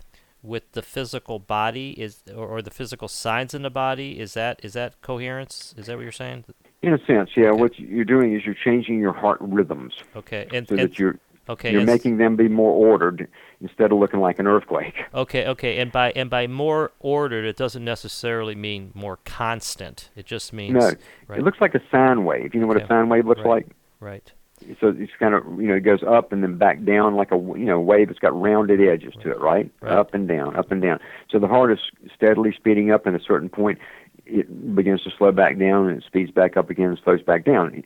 [0.46, 4.60] with the physical body is or, or, the physical signs in the body is that
[4.64, 6.46] is that coherence is that what you're saying
[6.82, 7.62] in a sense yeah okay.
[7.62, 11.18] what you're doing is you're changing your heart rhythms okay and, so and, that you're
[11.50, 13.28] okay you're making them be more ordered
[13.62, 17.56] instead of looking like an earthquake okay okay and by and by more ordered it
[17.56, 20.92] doesn't necessarily mean more constant it just means no
[21.28, 21.40] right?
[21.40, 22.86] it looks like a sine wave you know what okay.
[22.86, 23.66] a sine wave looks right.
[23.66, 23.68] like
[24.00, 24.34] right
[24.80, 27.36] so it's kind of you know it goes up and then back down like a
[27.36, 28.10] you know wave.
[28.10, 29.70] It's got rounded edges to it, right?
[29.82, 29.92] right?
[29.92, 31.00] Up and down, up and down.
[31.30, 31.80] So the heart is
[32.16, 33.80] steadily speeding up, and at a certain point,
[34.26, 37.46] it begins to slow back down, and it speeds back up again and slows back
[37.46, 37.84] down.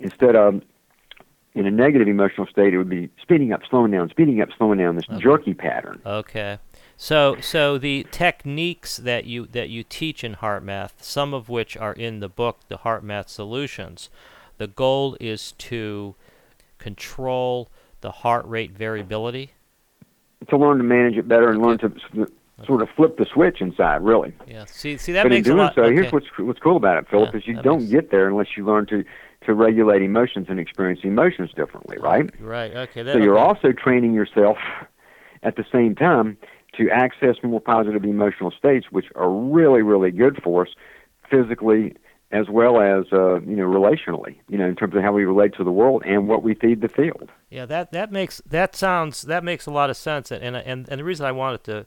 [0.00, 0.62] Instead of
[1.54, 4.78] in a negative emotional state, it would be speeding up, slowing down, speeding up, slowing
[4.78, 4.96] down.
[4.96, 5.20] This okay.
[5.20, 6.00] jerky pattern.
[6.04, 6.58] Okay.
[6.96, 11.92] So, so the techniques that you that you teach in HeartMath, some of which are
[11.92, 14.10] in the book, the HeartMath Solutions,
[14.58, 16.16] the goal is to
[16.78, 17.68] control
[18.00, 19.52] the heart rate variability.
[20.48, 21.92] To learn to manage it better and learn to
[22.66, 24.32] sort of flip the switch inside, really.
[24.46, 24.64] Yeah.
[24.66, 25.74] See, see that but makes in doing a lot.
[25.74, 25.94] so, okay.
[25.94, 28.56] here's what's what's cool about it, Philip, Yeah, is you don't makes- get there unless
[28.56, 29.04] you learn to
[29.46, 32.30] to regulate emotions and experience emotions differently, right?
[32.40, 32.74] Right.
[32.74, 33.02] Okay.
[33.02, 33.46] That, So you're okay.
[33.46, 34.58] also training yourself
[35.42, 36.36] at the same time
[36.76, 40.68] to access more positive emotional states, which are really, really good for us
[41.30, 41.94] physically
[42.30, 44.36] as well as uh, you know relationally.
[44.48, 46.82] You know, in terms of how we relate to the world and what we feed
[46.82, 47.30] the field.
[47.48, 51.00] Yeah, that that makes that sounds that makes a lot of sense, and and and
[51.00, 51.86] the reason I wanted to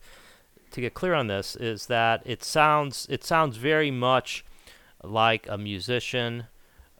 [0.71, 4.43] to get clear on this is that it sounds it sounds very much
[5.03, 6.45] like a musician,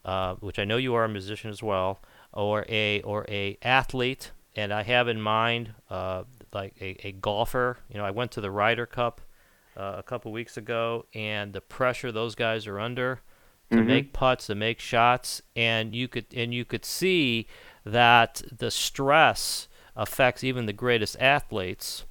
[0.05, 2.01] uh, which I know you are a musician as well,
[2.33, 7.77] or a or a athlete, and I have in mind uh, like a, a golfer.
[7.89, 9.21] You know, I went to the Ryder Cup
[9.77, 13.21] uh, a couple weeks ago, and the pressure those guys are under
[13.69, 13.85] to Mhm.
[13.85, 17.47] make putts, to make shots, and you could and you could see
[17.85, 22.05] that the stress affects even the greatest athletes,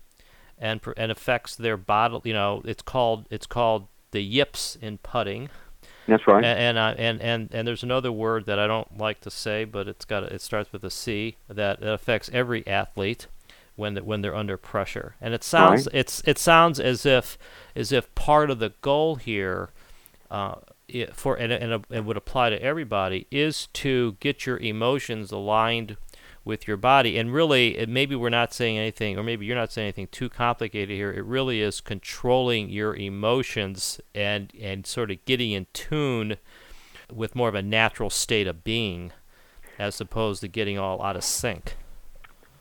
[0.59, 2.19] and and affects their body.
[2.25, 5.51] You know, it's called it's called the yips in putting,
[6.11, 6.45] That's right.
[6.45, 9.65] and and, uh, and and and there's another word that I don't like to say,
[9.65, 13.27] but it's got a, it starts with a C that, that affects every athlete
[13.77, 15.17] when the, when they're under pressure.
[15.21, 17.39] And it sounds it's it sounds as if
[17.75, 19.71] as if part of the goal here.
[20.31, 20.57] Uh,
[20.95, 25.97] i- for and, and it would apply to everybody is to get your emotions aligned
[26.45, 29.71] with your body and really it, maybe we're not saying anything or maybe you're not
[29.71, 35.23] saying anything too complicated here it really is controlling your emotions and and sort of
[35.27, 36.37] getting in tune
[37.13, 39.13] with more of a natural state of being
[39.79, 41.77] as opposed to getting all out of sync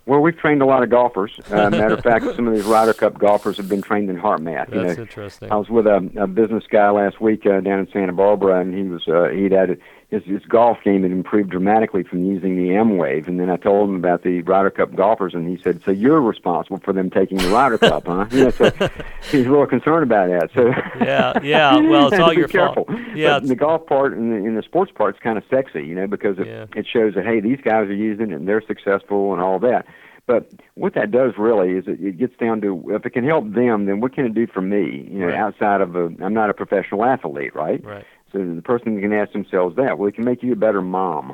[0.06, 1.32] Well, we've trained a lot of golfers.
[1.52, 4.42] Uh, matter of fact, some of these Ryder Cup golfers have been trained in heart
[4.42, 4.74] math.
[4.74, 7.80] You that's know, interesting I was with a, a business guy last week uh, down
[7.80, 11.52] in Santa Barbara, and he was uh, he'd had his, his golf game had improved
[11.52, 13.28] dramatically from using the emWave.
[13.28, 16.20] And then I told him about the Ryder Cup golfers, and he said, "So you're
[16.22, 18.70] responsible for them taking the Ryder Cup, huh?" You know, so
[19.32, 20.50] he's a little concerned about that.
[20.56, 20.68] So
[21.04, 21.76] yeah, yeah.
[21.78, 22.86] Well, it's all your careful.
[22.86, 23.00] fault.
[23.16, 26.08] Yeah, the golf part and the, and the sports part's kind of sexy, you know,
[26.08, 26.66] because it, Yeah.
[26.76, 29.86] it shows that hey, these guys are using it and they're successful and all that.
[30.26, 33.52] But what that does really is it, it gets down to if it can help
[33.52, 35.08] them, then what can it do for me?
[35.12, 35.36] You know, Right.
[35.36, 37.84] outside of a, I'm not a professional athlete, right?
[37.84, 39.98] right, So the person can ask themselves that.
[39.98, 41.34] Well, it can make you a better mom.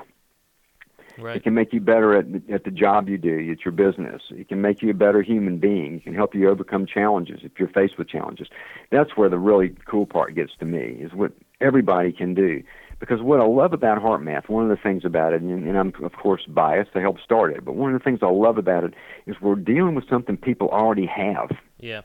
[1.17, 1.37] right.
[1.37, 4.21] It can make you better at at the job you do, at your business.
[4.31, 5.95] It can make you a better human being.
[5.95, 8.47] It can help you overcome challenges if you're faced with challenges.
[8.91, 11.31] That's where the really cool part gets to me is what
[11.61, 12.63] everybody can do.
[12.97, 15.77] Because what I love about Heart Math, one of the things about it, and, and
[15.77, 18.57] I'm of course biased to help start it, but one of the things I love
[18.57, 18.93] about it
[19.25, 21.51] is we're dealing with something people already have.
[21.79, 22.03] Yeah,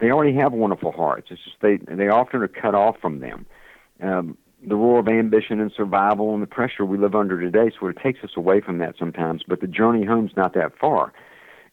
[0.00, 1.28] They already have wonderful hearts.
[1.30, 3.46] It's just they they often are cut off from them.
[4.02, 7.96] Um, the roar of ambition and survival and the pressure we live under today sort
[7.96, 9.42] of takes us away from that sometimes.
[9.46, 11.12] But the journey home's not that far.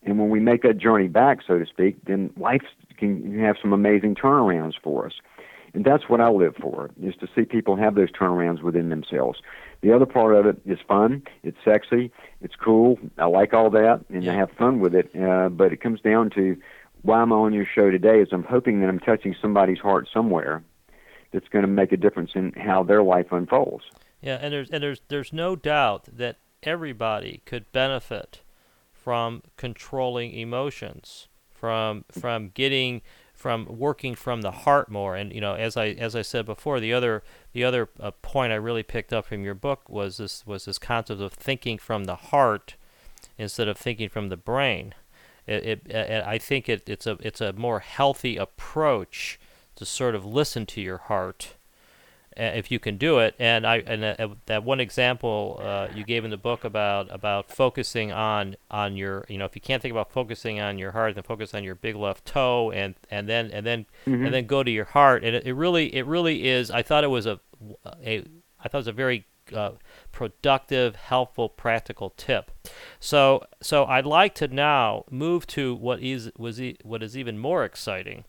[0.04, 2.64] And when we make that journey back, so to speak, then life
[2.98, 5.14] can have some amazing turnarounds for us.
[5.74, 9.40] And that's what I live for, is to see people have those turnarounds within themselves.
[9.82, 11.24] The other part of it is fun.
[11.44, 12.12] It's sexy.
[12.42, 13.00] It's cool.
[13.18, 15.10] I like all that, and I have fun with it.
[15.16, 16.58] Uh, but it comes down to
[17.04, 20.62] why I'm on your show today is I'm hoping that I'm touching somebody's heart somewhere
[21.32, 23.86] that's going to make a difference in how their life unfolds.
[24.22, 24.38] yeah.
[24.42, 28.42] And there's and there's there's no doubt that everybody could benefit
[28.92, 33.02] from controlling emotions, from from getting
[33.34, 35.16] from working from the heart more.
[35.16, 38.54] And you know, as I as I said before, the other the other uh, point
[38.54, 42.04] I really picked up from your book was this was this concept of thinking from
[42.04, 42.76] the heart
[43.38, 44.94] instead of thinking from the brain.
[45.48, 49.40] It, it, uh, I think it, it's a it's a more healthy approach
[49.82, 51.56] to sort of listen to your heart
[52.40, 53.36] uh, if you can do it.
[53.40, 57.50] And I and uh, that one example uh, you gave in the book about about
[57.50, 61.16] focusing on on your you know if you can't think about focusing on your heart,
[61.16, 63.86] then focus on your big left toe, and and then and then
[64.26, 65.24] and then go to your heart.
[65.24, 66.70] And it, it really it really is.
[66.72, 67.40] I thought it was a
[68.06, 68.24] a
[68.64, 69.72] I thought it was a very uh,
[70.12, 72.52] productive, helpful, practical tip.
[73.00, 77.38] So, so I'd like to now move to what is was e- what is even
[77.38, 78.24] more exciting.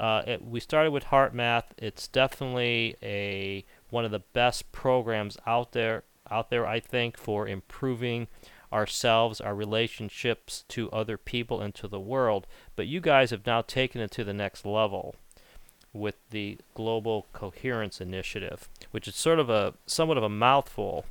[0.00, 1.74] Uh, it, we started with Heart Math.
[1.76, 6.66] It's definitely a one of the best programs out there out there.
[6.66, 8.26] I think for improving
[8.72, 12.46] ourselves, our relationships to other people and to the world.
[12.76, 15.16] But you guys have now taken it to the next level
[15.92, 21.04] with the Global Coherence Initiative, which is sort of a somewhat of a mouthful,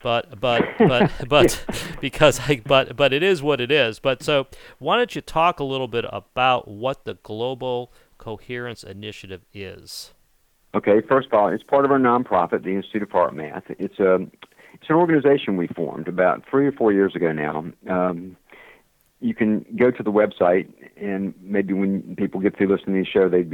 [0.00, 1.64] but but but but
[2.00, 3.98] because I but but it is what it is.
[3.98, 4.46] But so
[4.78, 10.12] why don't you talk a little bit about what the Global Coherence Initiative is?
[10.74, 13.64] Okay, first of all, it's part of our nonprofit, the Institute of Heart Math.
[13.68, 14.26] It's a
[14.74, 17.64] it's an organization we formed about three or four years ago now.
[17.88, 18.36] Um,
[19.20, 20.68] you can go to the website,
[21.00, 23.44] and maybe when people get through listening to the show, they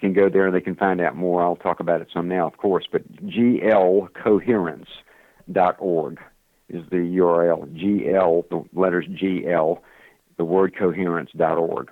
[0.00, 1.40] can go there and they can find out more.
[1.42, 2.88] I'll talk about it some now, of course.
[2.90, 6.20] But glcoherence.org
[6.68, 7.80] is the URL.
[7.80, 9.78] GL, the letters GL,
[10.36, 11.90] the word coherence.org.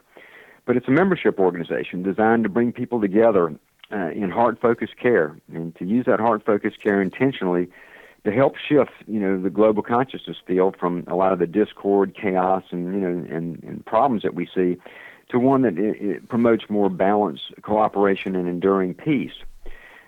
[0.64, 3.54] But it's a membership organization designed to bring people together
[3.92, 7.68] uh, in heart focused care and to use that heart focused care intentionally
[8.24, 12.14] to help shift you know the global consciousness field from a lot of the discord
[12.14, 14.76] chaos and you know and, and problems that we see
[15.28, 19.34] to one that it, it promotes more balance cooperation and enduring peace.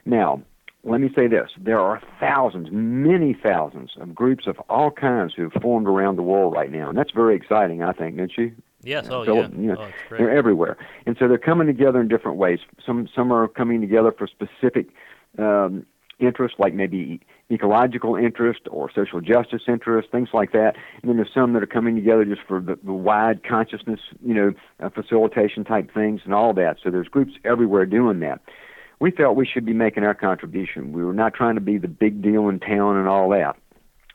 [0.04, 0.42] Now
[0.84, 1.50] let me say this.
[1.58, 6.22] There are thousands many thousands of groups of all kinds who have formed around the
[6.22, 8.52] world right now and that's very exciting i think don't you
[8.84, 9.08] Yes.
[9.10, 9.48] Oh so, yeah.
[9.48, 12.60] you know, oh, they're everywhere, and so they're coming together in different ways.
[12.84, 14.88] Some some are coming together for specific
[15.38, 15.86] um,
[16.18, 17.20] interests, like maybe
[17.50, 20.74] ecological interest or social justice interest, things like that.
[21.02, 24.34] And then there's some that are coming together just for the, the wide consciousness, you
[24.34, 26.76] know, uh, facilitation type things and all that.
[26.82, 28.40] So there's groups everywhere doing that.
[29.00, 30.92] We felt we should be making our contribution.
[30.92, 33.56] We were not trying to be the big deal in town and all that.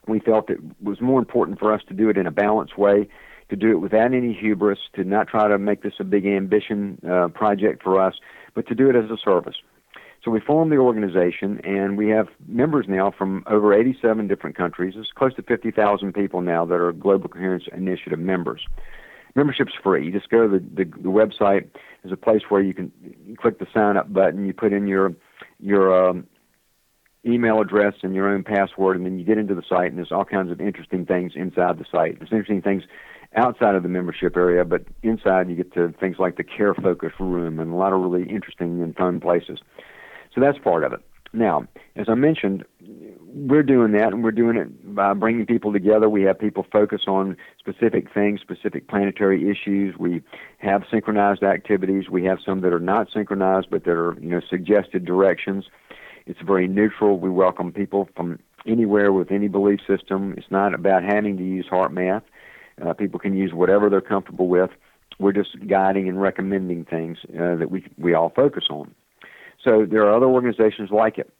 [0.08, 3.08] We felt it was more important for us to do it in a balanced way
[3.50, 7.00] to do it without any hubris, to not try to make this a big ambition
[7.08, 8.14] uh, project for us,
[8.54, 9.56] but to do it as a service.
[10.24, 14.94] So we formed the organization, and we have members now from over 87 different countries.
[14.96, 18.66] It's close to 50,000 people now that are Global Coherence Initiative members.
[19.34, 20.04] Membership's free.
[20.04, 21.68] You just go to the, the, the website.
[22.02, 22.92] There's a place where you can
[23.40, 24.44] click the sign up button.
[24.44, 25.14] You put in your
[25.58, 26.26] your um,
[27.24, 30.12] email address and your own password, and then you get into the site, and there's
[30.12, 32.18] all kinds of interesting things inside the site.
[32.18, 32.82] There's interesting things
[33.36, 37.12] outside of the membership area, but inside you get to things like the care focus
[37.20, 39.58] room and a lot of really interesting and fun places.
[40.34, 41.00] So that's part of it.
[41.32, 42.64] Now, as I mentioned,
[43.32, 46.08] we're doing that, and we're doing it by bringing people together.
[46.08, 49.96] We have people focus on specific things, specific planetary issues.
[49.96, 50.22] We
[50.58, 52.10] have synchronized activities.
[52.10, 55.66] We have some that are not synchronized, but that are you know suggested directions.
[56.26, 57.20] It's very neutral.
[57.20, 60.34] We welcome people from anywhere with any belief system.
[60.36, 62.22] It's not about having to use HeartMath.
[62.84, 64.70] Uh, people can use whatever they're comfortable with.
[65.18, 68.94] We're just guiding and recommending things uh, that we we all focus on.
[69.62, 71.32] So there are other organizations like it.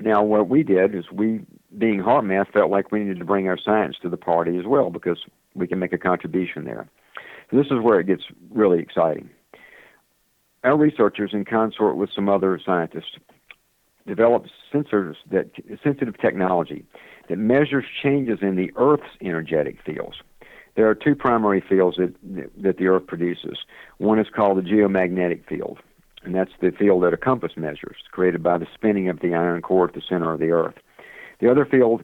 [0.00, 1.40] Now, what we did is we,
[1.76, 4.90] being HeartMath, felt like we needed to bring our science to the party as well
[4.90, 5.18] because
[5.54, 6.88] we can make a contribution there.
[7.50, 9.28] So this is where it gets really exciting.
[10.62, 13.16] Our researchers, in consort with some other scientists,
[14.06, 15.50] developed sensors that
[15.82, 16.84] sensitive technology
[17.28, 20.16] that measures changes in the Earth's energetic fields.
[20.74, 22.14] There are two primary fields that
[22.62, 23.58] that the Earth produces.
[23.98, 25.78] One is called the geomagnetic field,
[26.22, 29.62] and that's the field that a compass measures, created by the spinning of the iron
[29.62, 30.74] core at the center of the Earth.
[31.40, 32.02] The other field,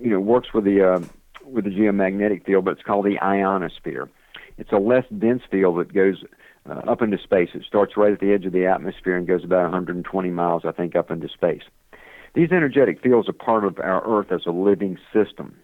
[0.00, 1.00] you know, works with the uh,
[1.44, 4.08] with the geomagnetic field, but it's called the ionosphere.
[4.56, 6.24] It's a less dense field that goes
[6.68, 7.50] uh, up into space.
[7.54, 10.72] It starts right at the edge of the atmosphere and goes about 120 miles, I
[10.72, 11.62] think, up into space.
[12.34, 15.56] These energetic fields are part of our Earth as a living system,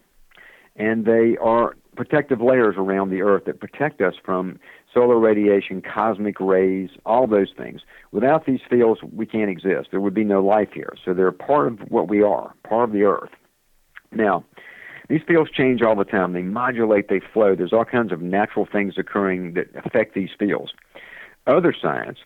[0.77, 4.59] and they are protective layers around the Earth that protect us from
[4.95, 7.83] solar radiation, cosmic rays, all those things.
[8.11, 9.89] Without these fields, we can't exist.
[9.91, 10.95] There would be no life here.
[11.05, 13.29] So they're part of what we are, part of the Earth.
[14.13, 14.47] Now,
[15.11, 16.33] these fields change all the time.
[16.33, 17.55] They modulate, they flow.
[17.55, 20.73] There's all kinds of natural things occurring that affect these fields.
[21.47, 22.21] Other science,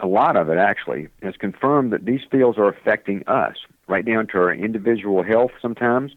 [0.00, 4.26] a lot of it actually, has confirmed that these fields are affecting us, right down
[4.32, 6.10] to our individual health sometimes,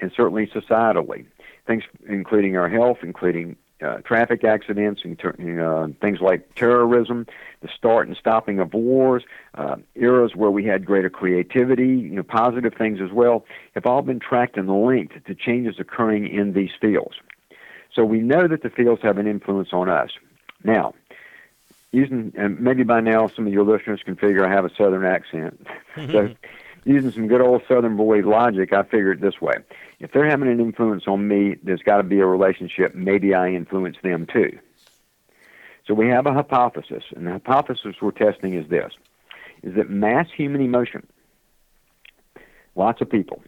[0.00, 1.24] and certainly societally.
[1.70, 5.16] Things including our health, including uh, traffic accidents and
[5.60, 7.28] uh, things like terrorism,
[7.62, 9.22] the start and stopping of wars,
[9.54, 13.44] uh, eras where we had greater creativity, you know, positive things as well,
[13.76, 17.14] have all been tracked and linked to changes occurring in these fields.
[17.94, 20.10] So we know that the fields have an influence on us.
[20.64, 20.94] Now,
[21.92, 25.04] using and maybe by now some of your listeners can figure I have a southern
[25.04, 25.68] accent.
[25.94, 26.34] so
[26.84, 29.54] using some good old southern boy logic, I figure it this way
[30.00, 32.94] if they're having an influence on me, there's got to be a relationship.
[32.94, 34.58] Maybe I influence them too.
[35.86, 38.92] So we have a hypothesis, and the hypothesis we're testing is this:
[39.62, 41.06] is that mass human emotion,
[42.76, 43.42] lots of people,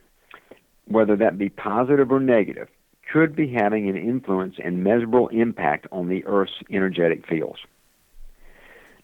[0.86, 2.68] whether that be positive or negative,
[3.12, 7.60] could be having an influence and measurable impact on the Earth's energetic fields.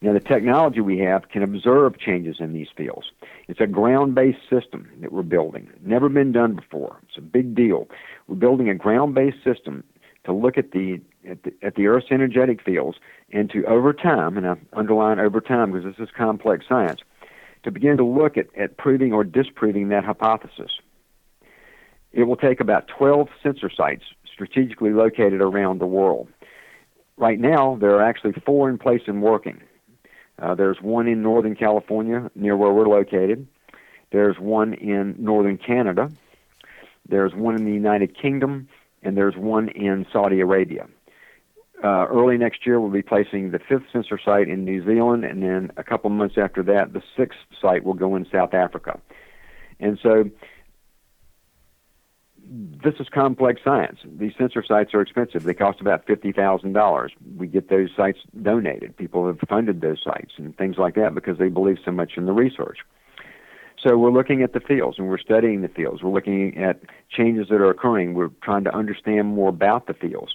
[0.00, 3.10] Now, the technology we have can observe changes in these fields.
[3.48, 5.68] It's a ground based system that we're building.
[5.82, 7.00] Never been done before.
[7.08, 7.88] It's a big deal.
[8.28, 9.82] We're building a ground based system
[10.24, 12.98] to look at the, at the, at the Earth's energetic fields
[13.32, 17.00] and to, over time, and I underline over time because this is complex science,
[17.64, 20.70] to begin to look at, at proving or disproving that hypothesis.
[22.12, 26.28] It will take about 12 sensor sites strategically located around the world.
[27.16, 29.60] Right now, there are actually four in place and working.
[30.40, 33.46] Uh, there's one in Northern California, near where we're located.
[34.12, 36.10] There's one in Northern Canada.
[37.08, 38.68] There's one in the United Kingdom,
[39.02, 40.86] and there's one in Saudi Arabia.
[41.82, 45.42] Uh, early next year, we'll be placing the fifth sensor site in New Zealand, and
[45.42, 48.98] then a couple months after that, the sixth site will go in South Africa.
[49.78, 50.28] And so
[52.50, 53.98] this is complex science.
[54.04, 55.42] These sensor sites are expensive.
[55.42, 57.12] They cost about fifty thousand dollars.
[57.36, 58.96] We get those sites donated.
[58.96, 62.26] People have funded those sites and things like that because they believe so much in
[62.26, 62.78] the research.
[63.82, 66.02] So we're looking at the fields and we're studying the fields.
[66.02, 66.80] We're looking at
[67.10, 68.14] changes that are occurring.
[68.14, 70.34] We're trying to understand more about the fields.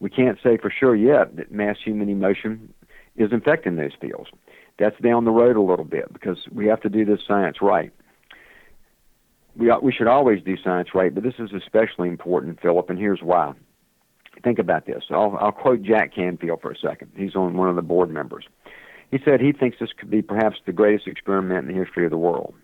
[0.00, 2.72] We can't say for sure yet that mass human emotion
[3.16, 4.30] is infecting those fields.
[4.78, 7.92] That's down the road a little bit because we have to do this science right
[9.58, 13.22] we we should always do science right, but this is especially important, Philip, and here's
[13.22, 13.52] why.
[14.44, 15.02] Think about this.
[15.10, 17.10] I'll, I'll quote Jack Canfield for a second.
[17.16, 18.44] He's on one of the board members.
[19.10, 22.10] He said he thinks this could be perhaps the greatest experiment in the history of
[22.10, 22.54] the world.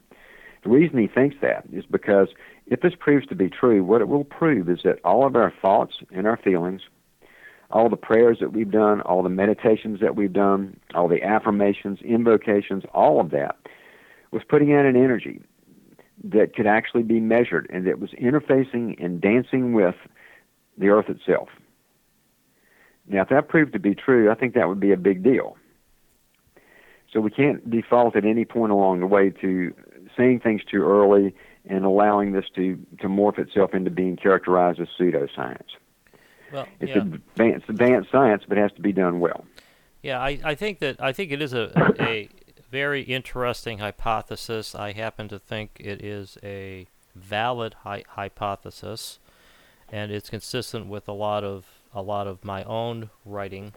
[0.63, 2.29] The reason he thinks that is because
[2.67, 5.53] if this proves to be true, what it will prove is that all of our
[5.61, 6.83] thoughts and our feelings,
[7.71, 11.99] all the prayers that we've done, all the meditations that we've done, all the affirmations,
[12.03, 13.57] invocations, all of that
[14.31, 15.43] was putting out an energy
[16.23, 19.97] that could actually be measured and that was interfacing and dancing with
[20.79, 21.49] the earth itself.
[23.07, 25.57] Now, if that proved to be true, I think that would be a big deal.
[27.13, 29.75] So we can't default at any point along the way to
[30.17, 31.35] saying things too early
[31.67, 35.69] and allowing this to, to morph itself into being characterized as pseudoscience.
[36.53, 36.99] Well, it's yeah.
[36.99, 39.45] advanced, advanced science, but it has to be done well.
[40.03, 42.29] Yeah, I, I think that I think it is a, a
[42.75, 44.75] very interesting hypothesis.
[44.75, 49.21] I happen to think it is a valid hy- hypothesis,
[49.93, 53.75] and it's consistent with a lot of a lot of my own writing.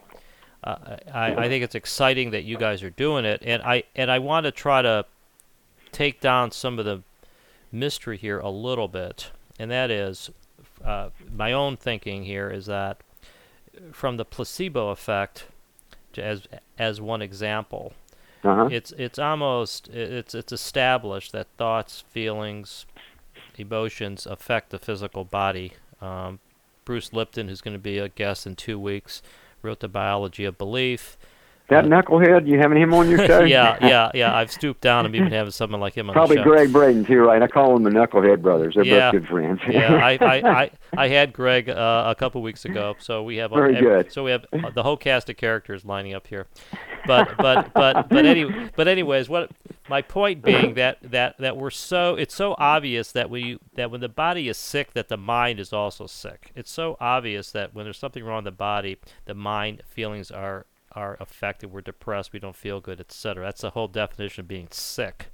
[0.64, 4.10] Uh, I, I think it's exciting that you guys are doing it, and I and
[4.10, 5.06] I want to try to
[5.92, 7.04] take down some of the
[7.70, 9.30] mystery here a little bit,
[9.60, 10.28] and that is
[10.84, 13.00] uh, my own thinking here is that
[13.92, 15.44] from the placebo effect,
[16.16, 17.92] as as one example,
[18.44, 18.68] Uh-huh.
[18.70, 22.86] it's it's almost it's it's established that thoughts, feelings,
[23.56, 25.72] emotions affect the physical body.
[26.00, 26.38] Um,
[26.84, 29.22] Bruce Lipton, who's going to be a guest in two weeks,
[29.60, 31.18] wrote the biology of belief.
[31.68, 33.40] That knucklehead, you having him on your show?
[33.44, 34.34] yeah, yeah, yeah.
[34.34, 35.04] I've stooped down.
[35.04, 36.48] I'm even having someone like him on Probably the show.
[36.50, 37.42] Gregg Braden too, right?
[37.42, 38.74] I call them the Knucklehead brothers.
[38.74, 39.10] They're Yeah.
[39.12, 39.60] both good friends.
[39.68, 43.50] yeah, I, I, I, I had Greg uh, a couple weeks ago, so we have
[43.50, 44.12] Very ev- good.
[44.12, 46.46] So we have uh, the whole cast of characters lining up here,
[47.06, 49.50] but but but but any but anyways, what
[49.90, 54.00] my point being that that that we're so it's so obvious that we that when
[54.00, 56.50] the body is sick that the mind is also sick.
[56.56, 58.96] It's so obvious that when there's something wrong with the body,
[59.26, 60.64] the mind feelings are
[60.98, 61.72] are affected.
[61.72, 62.32] We're depressed.
[62.32, 63.44] We don't feel good, etc.
[63.44, 65.30] That's the whole definition of being sick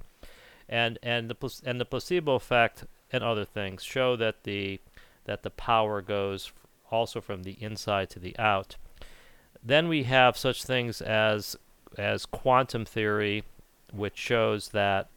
[0.68, 4.80] and and the and the placebo effect and other things show that the
[5.24, 6.52] that the power goes
[6.90, 8.76] also from the inside to the out.
[9.62, 11.56] Then we have such things as
[11.96, 13.44] as quantum theory,
[13.92, 15.08] which shows that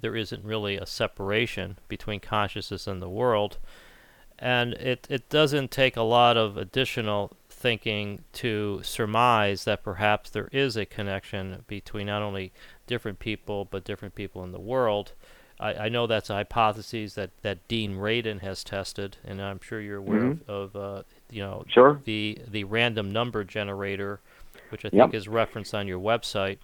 [0.00, 3.58] there isn't really a separation between consciousness and the world,
[4.38, 7.32] and it it doesn't take a lot of additional
[7.64, 12.52] thinking to surmise that perhaps there is a connection between not only
[12.86, 15.12] different people but different people in the world.
[15.58, 19.80] I, I know that's a hypothesis that, that Dean Radin has tested, and I'm sure
[19.80, 21.98] you're aware of, of uh, you know Sure.
[22.04, 24.20] the the random number generator,
[24.68, 25.04] which I Yep.
[25.06, 26.58] think is referenced on your website.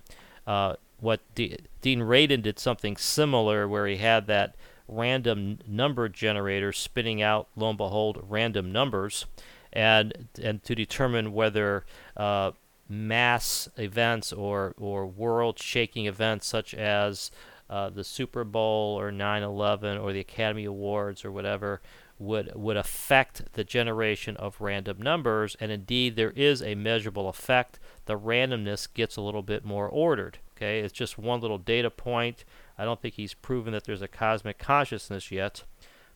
[0.46, 4.54] Uh, what D- Dean Radin did something similar, where he had that
[4.86, 9.24] random number generator spitting out, lo and behold, random numbers,
[9.72, 11.84] and and to determine whether
[12.16, 12.52] uh,
[12.88, 17.30] mass events or or world-shaking events such as
[17.68, 21.80] uh, the Super Bowl or 9/11 or the Academy Awards or whatever
[22.20, 27.80] would would affect the generation of random numbers, and indeed there is a measurable effect.
[28.04, 30.38] The randomness gets a little bit more ordered.
[30.56, 32.44] Okay, it's just one little data point.
[32.76, 35.64] I don't think he's proven that there's a cosmic consciousness yet,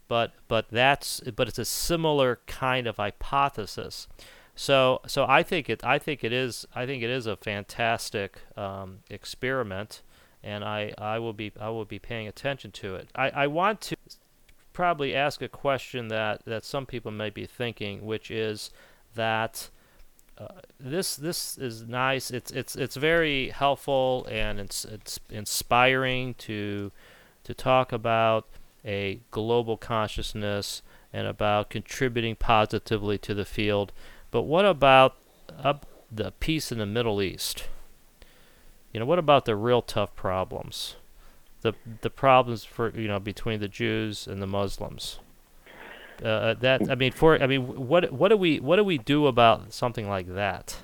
[0.08, 4.06] but but that's but it's a similar kind of hypothesis.
[4.54, 8.38] So so I think it I think it is I think it is a fantastic
[8.56, 10.02] um, experiment,
[10.42, 13.08] and I, I will be I will be paying attention to it.
[13.14, 13.96] I, I want to
[14.74, 18.70] probably ask a question that, that some people may be thinking, which is
[19.14, 19.70] that
[20.36, 20.48] uh,
[20.78, 22.30] this this is nice.
[22.30, 26.90] It's it's it's very helpful and it's it's inspiring to
[27.44, 28.48] to talk about
[28.84, 30.82] a global consciousness
[31.12, 33.92] and about contributing positively to the field.
[34.30, 35.16] But what about
[35.62, 37.68] up the peace in the Middle East?
[38.92, 40.96] You know, what about the real tough problems?
[41.62, 45.18] The the problems for you know between the Jews and the Muslims.
[46.22, 49.26] Uh, that I mean, for I mean, what what do we what do we do
[49.26, 50.76] about something like that?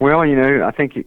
[0.00, 1.06] Well, you know, I think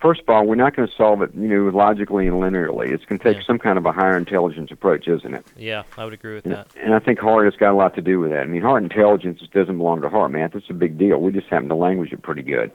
[0.00, 2.90] first of all, we're not going to solve it, you know, logically and linearly.
[2.92, 3.42] It's going to take Yeah.
[3.46, 5.44] some kind of a higher intelligence approach, isn't it?
[5.56, 6.68] Yeah, I would agree with And, that.
[6.82, 8.40] and I think heart has got a lot to do with that.
[8.40, 10.52] I mean, heart intelligence doesn't belong to HeartMath.
[10.52, 11.18] That's a big deal.
[11.20, 12.70] We just happen to language it pretty good.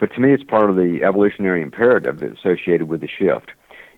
[0.00, 3.52] But to me, it's part of the evolutionary imperative that's associated with the shift.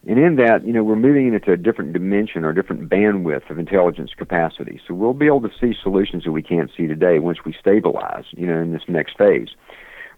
[0.07, 3.59] And in that, you know, we're moving into a different dimension or different bandwidth of
[3.59, 4.79] intelligence capacity.
[4.87, 8.25] So we'll be able to see solutions that we can't see today once we stabilize,
[8.33, 9.49] you know, in this next phase.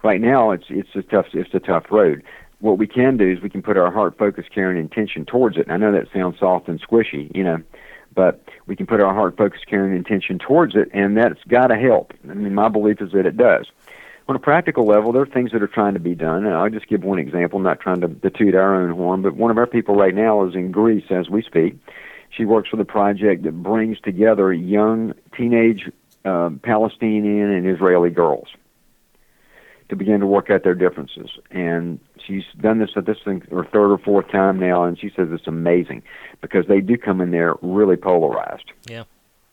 [0.03, 2.23] Right now, it's it's a tough it's a tough road.
[2.59, 5.57] What we can do is we can put our heart, focus, care, and intention towards
[5.57, 5.67] it.
[5.67, 7.61] And I know that sounds soft and squishy, you know,
[8.15, 11.67] but we can put our heart, focus, care, and intention towards it, and that's got
[11.67, 12.13] to help.
[12.27, 13.67] I mean, my belief is that it does.
[14.27, 16.45] On a practical level, there are things that are trying to be done.
[16.45, 19.35] And I'll just give one example, not trying to, to toot our own horn, but
[19.35, 21.77] one of our people right now is in Greece as we speak.
[22.29, 25.89] She works with a project that brings together young teenage
[26.25, 28.49] uh, Palestinian and Israeli girls
[29.89, 31.29] to begin to work out their differences.
[31.51, 35.09] And she's done this at this thing her third or fourth time now, and she
[35.15, 36.03] says it's amazing
[36.41, 39.03] because they do come in there really polarized Yeah.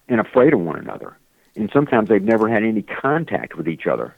[0.09, 1.17] and afraid of one another.
[1.57, 4.15] And sometimes they've never had any contact with each other.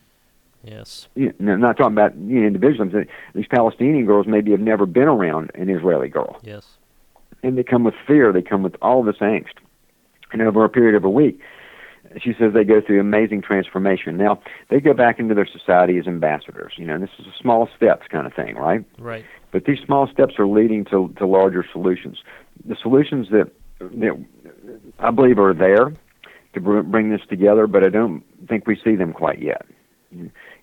[0.64, 1.06] Yes.
[1.14, 2.92] You know, I'm not talking about you know, individuals.
[3.34, 6.66] These Palestinian girls maybe have never been around an Israeli girl, Yes.
[7.42, 8.32] and they come with fear.
[8.32, 9.52] They come with all this angst.
[10.32, 11.38] And over a period of a week,
[12.22, 14.16] she says they go through amazing transformation.
[14.16, 14.40] Now
[14.70, 16.72] they go back into their society as ambassadors.
[16.76, 18.84] You know, this is a small steps kind of thing, right?
[18.98, 19.24] Right.
[19.52, 22.18] But these small steps are leading to to larger solutions.
[22.64, 23.50] The solutions that
[23.80, 24.24] that
[24.98, 25.92] I believe are there
[26.54, 29.66] to bring this together, but I don't think we see them quite yet.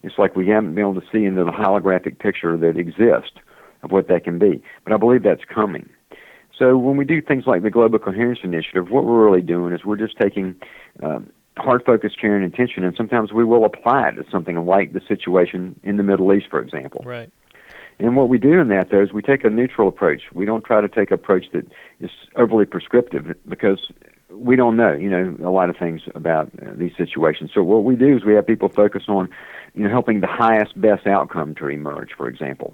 [0.02, 3.38] It's like we haven't been able to see into the holographic picture that exists
[3.84, 4.64] of what that can be.
[4.84, 5.88] But I believe that's coming.
[6.58, 9.84] So when we do things like the Global Coherence Initiative, what we're really doing is
[9.86, 10.56] we're just taking
[11.02, 14.94] um, hard focus, care, and intention, and sometimes we will apply it to something like
[14.94, 17.04] the situation in the Middle East, for example.
[17.06, 17.32] Right.
[18.00, 20.24] And what we do in that, though, is we take a neutral approach.
[20.34, 21.66] We don't try to take an approach that
[22.00, 23.92] is overly prescriptive because
[24.32, 27.52] we don't know, you know, a lot of things about uh, these situations.
[27.54, 29.30] So what we do is we have people focus on,
[29.76, 32.74] you know, helping the highest, best outcome to emerge, for example,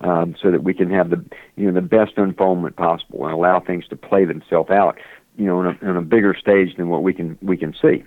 [0.00, 1.24] um, so that we can have the,
[1.56, 4.98] you know, the best unfoldment possible and allow things to play themselves out,
[5.36, 8.04] you know, on a, on a bigger stage than what we can we can see.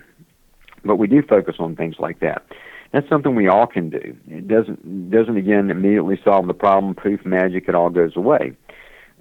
[0.84, 2.44] But we do focus on things like that.
[2.92, 4.16] That's something we all can do.
[4.28, 6.94] It doesn't doesn't again immediately solve the problem.
[6.94, 8.56] Poof, magic, it all goes away.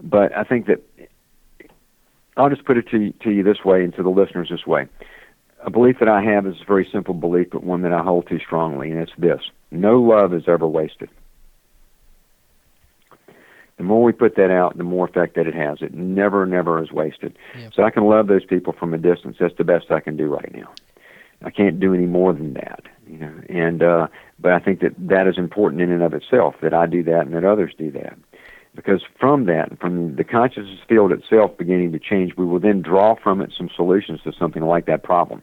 [0.02, 0.82] But I think that
[2.38, 4.88] I'll just put it to, to you this way and to the listeners this way.
[5.66, 8.28] A belief that I have is a very simple belief, but one that I hold
[8.30, 9.42] to strongly, and it's this
[9.72, 11.10] no love is ever wasted.
[13.80, 15.82] The more we put that out, the more effect that it has.
[15.82, 17.34] It never, never is wasted.
[17.74, 19.38] So I can love those people from a distance.
[19.40, 20.70] That's the best I can do right now.
[21.46, 23.34] I can't do any more than that, you know.
[23.48, 24.08] And uh,
[24.38, 26.56] but I think that that is important in and of itself.
[26.62, 28.20] That I do that and that others do that
[28.76, 33.16] because from that, from the consciousness field itself beginning to change, we will then draw
[33.16, 35.42] from it some solutions to something like that problem.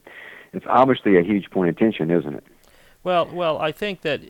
[0.53, 2.45] It's obviously a huge point of tension, isn't it?
[3.03, 4.21] Well, well, I think that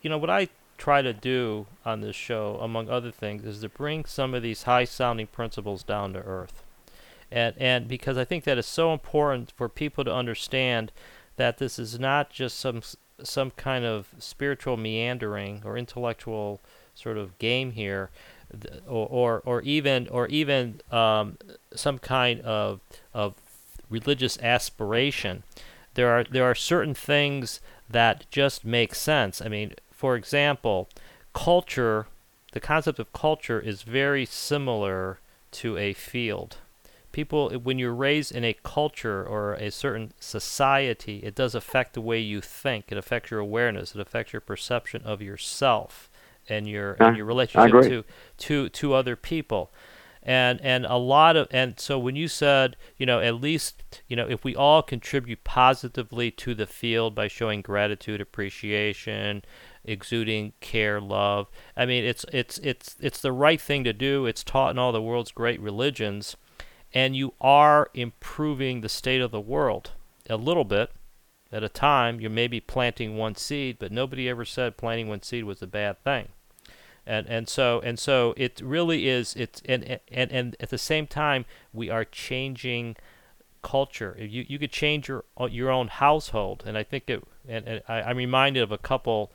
[0.00, 3.68] you know what I try to do on this show, among other things, is to
[3.68, 6.62] bring some of these high-sounding principles down to earth,
[7.30, 10.92] and and because I think that is so important for people to understand
[11.36, 12.82] that this is not just some
[13.22, 16.60] some kind of spiritual meandering or intellectual
[16.94, 18.10] sort of game here,
[18.86, 21.38] or or, or even or even um,
[21.74, 22.80] some kind of
[23.14, 23.34] of
[23.88, 25.42] religious aspiration.
[25.94, 29.42] There are there are certain things that just make sense.
[29.42, 30.88] I mean, for example,
[31.32, 32.06] culture.
[32.52, 35.20] The concept of culture is very similar
[35.52, 36.58] to a field.
[37.12, 42.00] People, when you're raised in a culture or a certain society, it does affect the
[42.00, 42.86] way you think.
[42.90, 43.94] It affects your awareness.
[43.94, 46.10] It affects your perception of yourself
[46.48, 48.04] and your and your relationship to
[48.38, 49.70] to to other people
[50.22, 54.16] and and a lot of and so when you said you know at least you
[54.16, 59.42] know if we all contribute positively to the field by showing gratitude appreciation
[59.84, 64.44] exuding care love i mean it's it's it's it's the right thing to do it's
[64.44, 66.36] taught in all the world's great religions
[66.94, 69.92] and you are improving the state of the world
[70.30, 70.90] a little bit
[71.52, 75.44] at a time, you're maybe planting one seed, but nobody ever said planting one seed
[75.44, 76.28] was a bad thing.
[77.04, 81.06] And and so and so it really is it's and and and at the same
[81.06, 82.96] time we are changing
[83.60, 84.16] culture.
[84.18, 87.22] You you could change your your own household, and I think it.
[87.46, 89.32] And, and I, I'm reminded of a couple,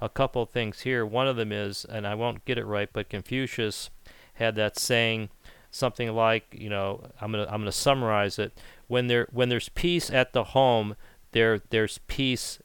[0.00, 1.04] a couple things here.
[1.04, 3.90] One of them is, and I won't get it right, but Confucius
[4.34, 5.30] had that saying,
[5.70, 8.58] something like, you know, I'm gonna I'm gonna summarize it.
[8.88, 10.96] When there when there's peace at the home,
[11.32, 12.58] there there's peace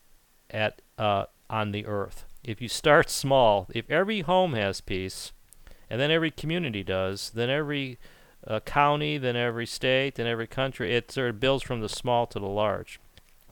[0.50, 2.26] at uh, on the earth.
[2.44, 5.32] If you start small, if every home has peace,
[5.90, 8.00] and then every community does, then every
[8.48, 12.26] uh, county, then every state, then every country, it sort of builds from the small
[12.28, 13.00] to the large.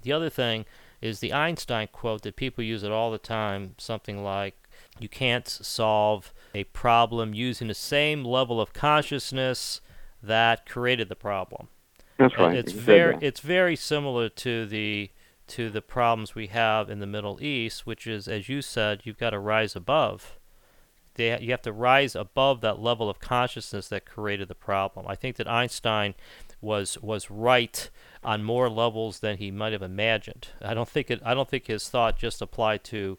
[0.01, 0.65] The other thing
[1.01, 4.55] is the Einstein quote that people use it all the time, something like,
[4.99, 9.81] "You can't solve a problem using the same level of consciousness
[10.21, 11.69] that created the problem."
[12.17, 12.55] That's right.
[12.55, 15.11] It's very it's very similar to the
[15.47, 19.17] to the problems we have in the Middle East, which is, as you said, you've
[19.17, 20.37] got to rise above.
[21.15, 25.05] They, you have to rise above that level of consciousness that created the problem.
[25.07, 26.13] I think that Einstein
[26.61, 27.89] was was right
[28.23, 30.49] on more levels than he might have imagined.
[30.61, 31.21] I don't think it.
[31.23, 33.17] I don't think his thought just applied to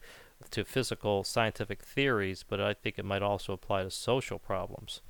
[0.51, 5.01] to physical scientific theories, but I think it might also apply to social problems.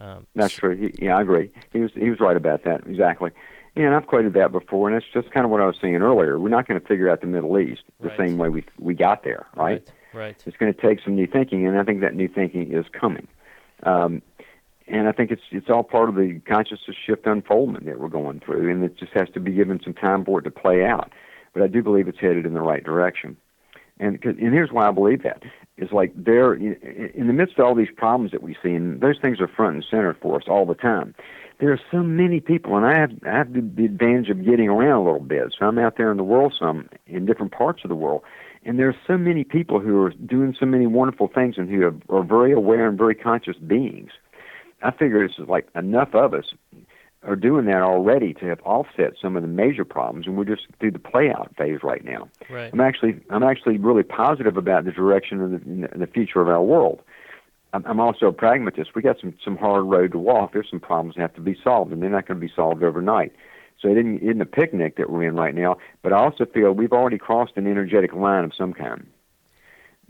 [0.00, 0.76] Um, That's true.
[0.76, 1.50] He, yeah, I agree.
[1.72, 3.30] He was he was right about that exactly.
[3.76, 5.96] Yeah, and I've quoted that before, and it's just kind of what I was saying
[5.96, 6.38] earlier.
[6.38, 8.18] We're not going to figure out the Middle East the right.
[8.18, 9.82] same way we we got there, right?
[10.12, 10.24] Right.
[10.24, 10.42] right.
[10.46, 13.28] It's going to take some new thinking, and I think that new thinking is coming.
[13.84, 14.22] Um,
[14.86, 18.40] and I think it's it's all part of the consciousness shift unfoldment that we're going
[18.40, 21.10] through, and it just has to be given some time for it to play out.
[21.52, 23.36] But I do believe it's headed in the right direction.
[23.98, 25.42] And and here's why I believe that
[25.76, 29.18] is like there in the midst of all these problems that we see, and those
[29.20, 31.14] things are front and center for us all the time.
[31.60, 35.02] There are so many people, and I have I have the advantage of getting around
[35.02, 37.88] a little bit, so I'm out there in the world some in different parts of
[37.88, 38.22] the world,
[38.64, 41.82] and there are so many people who are doing so many wonderful things and who
[41.82, 44.10] are, are very aware and very conscious beings.
[44.82, 46.52] I figure this is like enough of us
[47.24, 50.66] are doing that already to have offset some of the major problems, and we're just
[50.80, 52.28] through the play out phase right now.
[52.50, 52.70] Right.
[52.72, 56.62] I'm actually I'm actually really positive about the direction of the, the future of our
[56.62, 57.00] world.
[57.72, 58.90] I'm, I'm also a pragmatist.
[58.94, 60.52] We got some some hard road to walk.
[60.52, 62.82] There's some problems that have to be solved, and they're not going to be solved
[62.82, 63.32] overnight.
[63.80, 65.76] So it isn't, isn't a picnic that we're in right now.
[66.02, 69.06] But I also feel we've already crossed an energetic line of some kind.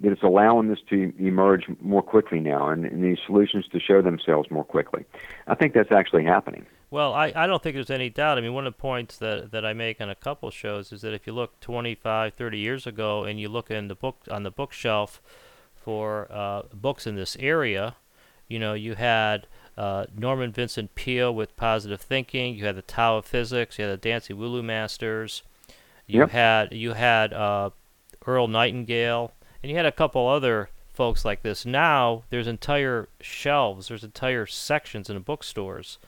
[0.03, 4.03] That it's allowing this to emerge more quickly now, and, and these solutions to show
[4.03, 5.05] themselves more quickly.
[5.47, 6.67] I think that's actually happening.
[6.91, 8.37] Well, I, I don't think there's any doubt.
[8.37, 11.01] I mean, one of the points that, that I make on a couple shows is
[11.01, 14.43] that if you look 25, 30 years ago and you look in the book on
[14.43, 15.23] the bookshelf
[15.75, 17.97] for uh, books in this area,
[18.47, 19.47] you know, you had
[19.79, 23.95] uh, Norman Vincent Peale with Positive Thinking, you had the Tao of Physics, you had
[23.95, 25.43] the Dancing Wu Li Masters,
[26.07, 26.31] you yep.
[26.31, 27.71] had you had uh,
[28.27, 29.33] Earl Nightingale,
[29.63, 31.65] and you had a couple other folks like this.
[31.65, 35.99] Now there's entire shelves, there's entire sections in bookstores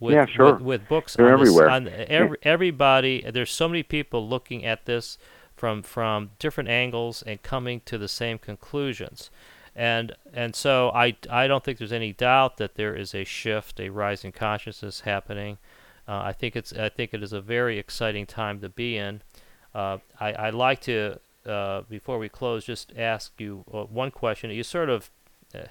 [0.00, 0.54] with, yeah, sure.
[0.54, 1.80] with, with books They're on everywhere.
[1.80, 3.24] This, on every, everybody.
[3.30, 5.16] There's so many people looking at this
[5.54, 9.30] from from different angles and coming to the same conclusions.
[9.76, 13.80] And and so I, I don't think there's any doubt that there is a shift,
[13.80, 15.58] a rise in consciousness happening.
[16.08, 19.22] Uh, I think it's I think it is a very exciting time to be in.
[19.74, 24.50] Uh, I I like to uh, before we close just ask you uh, one question.
[24.50, 25.10] You sort of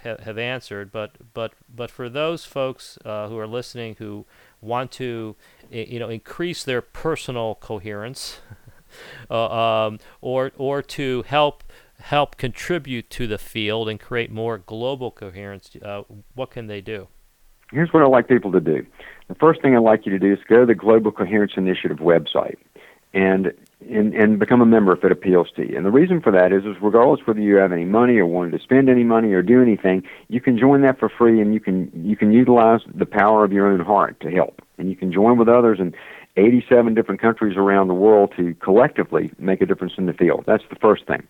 [0.03, 4.25] have, have answered, but but but for those folks uh, who are listening who
[4.61, 5.35] want to
[5.69, 8.41] you know increase their personal coherence,
[9.29, 11.63] uh, um, or or to help
[11.99, 16.01] help contribute to the field and create more global coherence, uh,
[16.33, 17.07] what can they do?
[17.71, 18.85] Here's what I like people to do.
[19.27, 21.99] The first thing I'd like you to do is go to the Global Coherence Initiative
[21.99, 22.57] website
[23.13, 23.53] and
[23.89, 25.75] and, and become a member if it appeals to you.
[25.75, 28.51] And the reason for that is, is regardless whether you have any money or wanted
[28.57, 31.59] to spend any money or do anything, you can join that for free, and you
[31.59, 35.11] can you can utilize the power of your own heart to help, and you can
[35.11, 35.93] join with others in
[36.37, 40.43] 87 different countries around the world to collectively make a difference in the field.
[40.47, 41.27] That's the first thing.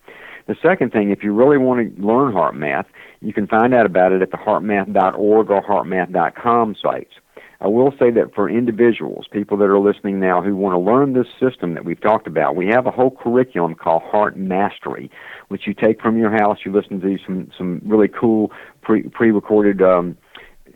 [0.48, 2.86] The second thing, if you really want to learn HeartMath,
[3.22, 7.14] you can find out about it at the heartmath.org or heartmath.com sites.
[7.62, 11.14] I will say that for individuals, people that are listening now who want to learn
[11.14, 15.12] this system that we've talked about, we have a whole curriculum called Heart Mastery,
[15.50, 16.58] which you take from your house.
[16.66, 18.52] You listen to some some really cool
[18.82, 20.18] pre pre-recorded um,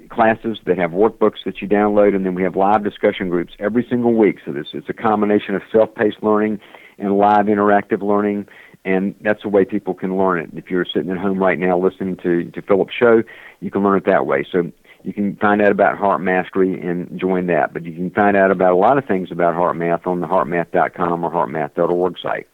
[0.10, 3.86] classes that have workbooks that you download, and then we have live discussion groups every
[3.90, 4.38] single week.
[4.46, 6.60] So this it's a combination of self-paced learning
[7.00, 8.48] and live interactive learning
[8.86, 10.50] and that's the way people can learn it.
[10.54, 13.24] If you're sitting at home right now listening to to Philip's show,
[13.60, 14.46] you can learn it that way.
[14.50, 14.72] So
[15.06, 17.74] you can find out about Heart Mastery and join that.
[17.74, 21.24] But you can find out about a lot of things about HeartMath on the heartmath.com
[21.24, 22.47] or heartmath.org site.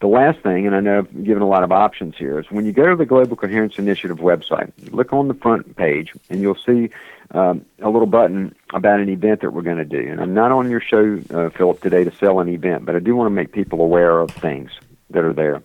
[0.00, 2.66] The last thing, and I know I've given a lot of options here, is when
[2.66, 6.54] you go to the Global Coherence Initiative website, look on the front page, and you'll
[6.54, 6.90] see
[7.30, 9.98] um, a little button about an event that we're going to do.
[9.98, 13.00] And I'm not on your show, uh, Philip, today to sell an event, but I
[13.00, 14.70] do want to make people aware of things
[15.10, 15.62] that are there.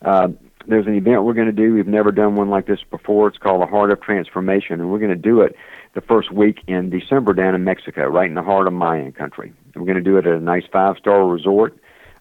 [0.00, 0.28] Uh,
[0.66, 1.74] there's an event we're going to do.
[1.74, 3.28] We've never done one like this before.
[3.28, 5.56] It's called the Heart of Transformation, and we're going to do it
[5.94, 9.52] the first week in December down in Mexico, right in the heart of Mayan country.
[9.74, 11.78] And we're going to do it at a nice five-star resort,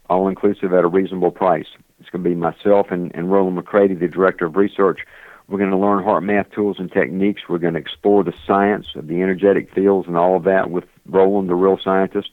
[0.09, 1.67] all inclusive at a reasonable price.
[1.99, 4.99] It's going to be myself and, and Rollin McCraty, the director of research.
[5.47, 7.43] We're going to learn heart math tools and techniques.
[7.47, 10.85] We're going to explore the science of the energetic fields and all of that with
[11.05, 12.29] Roland, the real scientist.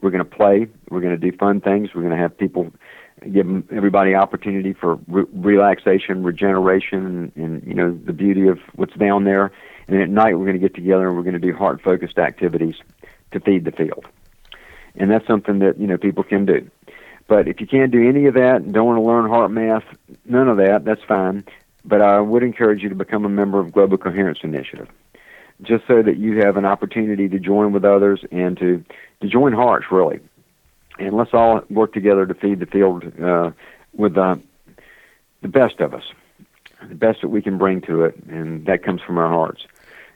[0.00, 0.66] We're going to play.
[0.90, 1.90] We're going to do fun things.
[1.94, 2.72] We're going to have people
[3.30, 9.24] give everybody opportunity for re- relaxation, regeneration, and, you know the beauty of what's down
[9.24, 9.52] there.
[9.88, 12.18] And at night we're going to get together and we're going to do heart focused
[12.18, 12.76] activities
[13.32, 14.06] to feed the field.
[14.94, 16.70] And that's something that you know people can do.
[17.28, 19.84] But if you can't do any of that and don't want to learn heart math,
[20.24, 21.44] none of that, that's fine.
[21.84, 24.88] But I would encourage you to become a member of Global Coherence Initiative,
[25.62, 28.84] just so that you have an opportunity to join with others and to
[29.20, 30.20] to join hearts really
[31.02, 33.50] and let's all work together to feed the field uh,
[33.92, 34.36] with uh,
[35.42, 36.04] the best of us,
[36.88, 39.66] the best that we can bring to it, and that comes from our hearts.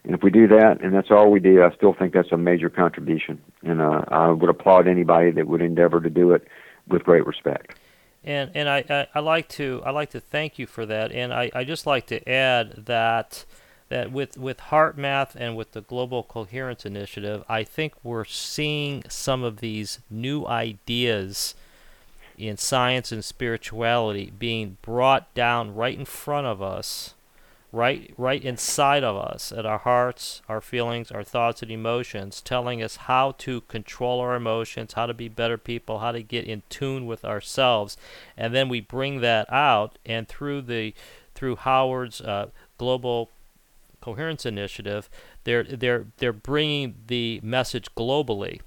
[0.04, 2.36] And if we do that, and that's all we do, I still think that's a
[2.36, 6.46] major contribution, and uh, I would applaud anybody that would endeavor to do it
[6.86, 7.76] with great respect.
[8.22, 11.32] And and I, I, I like to I like to thank you for that, and
[11.32, 13.44] I, I just like to add that
[13.88, 19.42] that with with HeartMath and with the Global Coherence Initiative, I think we're seeing some
[19.42, 21.54] of these new ideas
[22.36, 27.14] in science and spirituality being brought down right in front of us,
[27.72, 32.82] right right inside of us, at our hearts, our feelings, our thoughts and emotions, telling
[32.82, 36.62] us how to control our emotions, how to be better people, how to get in
[36.68, 37.96] tune with ourselves,
[38.36, 40.92] and then we bring that out, and through the
[41.36, 43.30] through Howard's uh, global
[44.06, 45.10] Coherence Initiative,
[45.42, 48.60] they're they're they're bringing the message globally,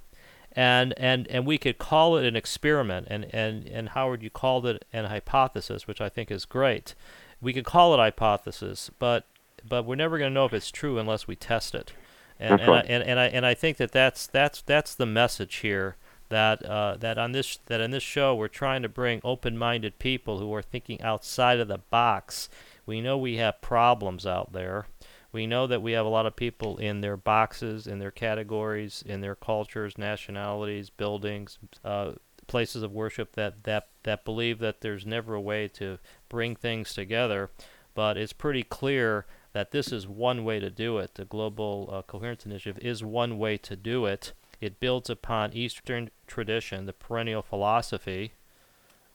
[0.51, 3.07] and and and we could call it an experiment.
[3.09, 6.93] And and and Howard, you called it an hypothesis, which I think is great.
[7.39, 9.23] We could call it hypothesis, but
[9.65, 11.93] but we're never going to know if it's true unless we test it.
[12.37, 12.83] And and, right.
[12.83, 15.95] I, and and I and I think that that's that's that's the message here
[16.27, 20.39] that uh, that on this that in this show we're trying to bring open-minded people
[20.39, 22.49] who are thinking outside of the box.
[22.85, 24.87] We know we have problems out there.
[25.32, 29.03] We know that we have a lot of people in their boxes, in their categories,
[29.05, 32.13] in their cultures, nationalities, buildings, uh,
[32.47, 35.99] places of worship that, that, that believe that there's never a way to
[36.30, 37.51] bring things together.
[37.93, 41.15] But it's pretty clear that this is one way to do it.
[41.15, 44.34] The Global uh, Coherence Initiative is one way to do it.
[44.59, 48.34] It builds upon Eastern tradition, the perennial philosophy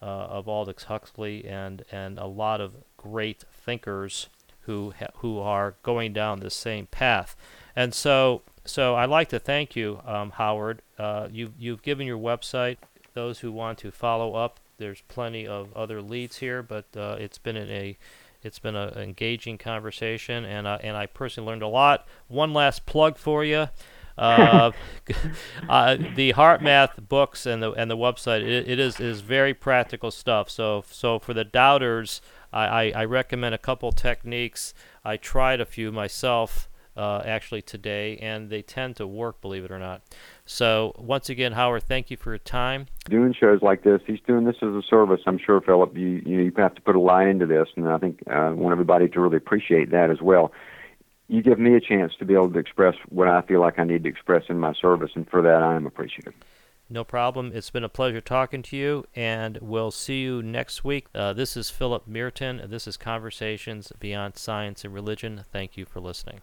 [0.01, 4.29] uh, of Aldous Huxley, and, and a lot of great thinkers
[4.67, 7.37] who who are going down the same path.
[7.77, 10.83] And so, so I'd like to thank you, um, Howard.
[10.99, 12.77] Uh, you've you've given your website.
[13.15, 17.39] Those who want to follow up, there's plenty of other leads here, but uh, it's
[17.39, 17.97] been a
[18.43, 22.07] it's been an engaging conversation, and uh, and I personally learned a lot.
[22.29, 23.69] One last plug for you.
[24.17, 24.71] Uh,
[25.69, 29.55] uh, the Heart Math books and the and the website it, it is is very
[29.55, 30.51] practical stuff.
[30.51, 32.21] So so for the doubters,
[32.55, 34.73] I, I, I recommend a couple techniques.
[35.05, 39.73] I tried a few myself uh, actually today, and they tend to work, believe it
[39.73, 40.03] or not.
[40.47, 42.87] So once again, Howard, thank you for your time.
[43.11, 45.21] Doing shows like this, he's doing this as a service.
[45.27, 47.99] I'm sure, Philip, you you, you have to put a lot into this, and I
[47.99, 50.53] think uh, I want everybody to really appreciate that as well.
[51.27, 53.85] You give me a chance to be able to express what I feel like I
[53.85, 56.35] need to express in my service, and for that I am appreciative.
[56.91, 57.53] No problem.
[57.55, 61.07] It's been a pleasure talking to you, and we'll see you next week.
[61.15, 62.63] Uh, this is Philip Merton.
[62.67, 65.45] This is Conversations Beyond Science and Religion.
[65.51, 66.41] Thank you for listening.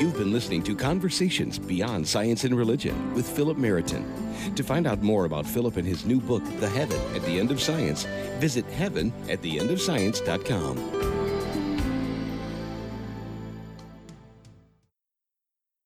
[0.00, 4.54] You've been listening to Conversations Beyond Science and Religion with Philip Meriton.
[4.54, 7.50] To find out more about Philip and his new book, The Heaven at the End
[7.50, 8.04] of Science,
[8.38, 11.09] visit heavenattheendofscience.com.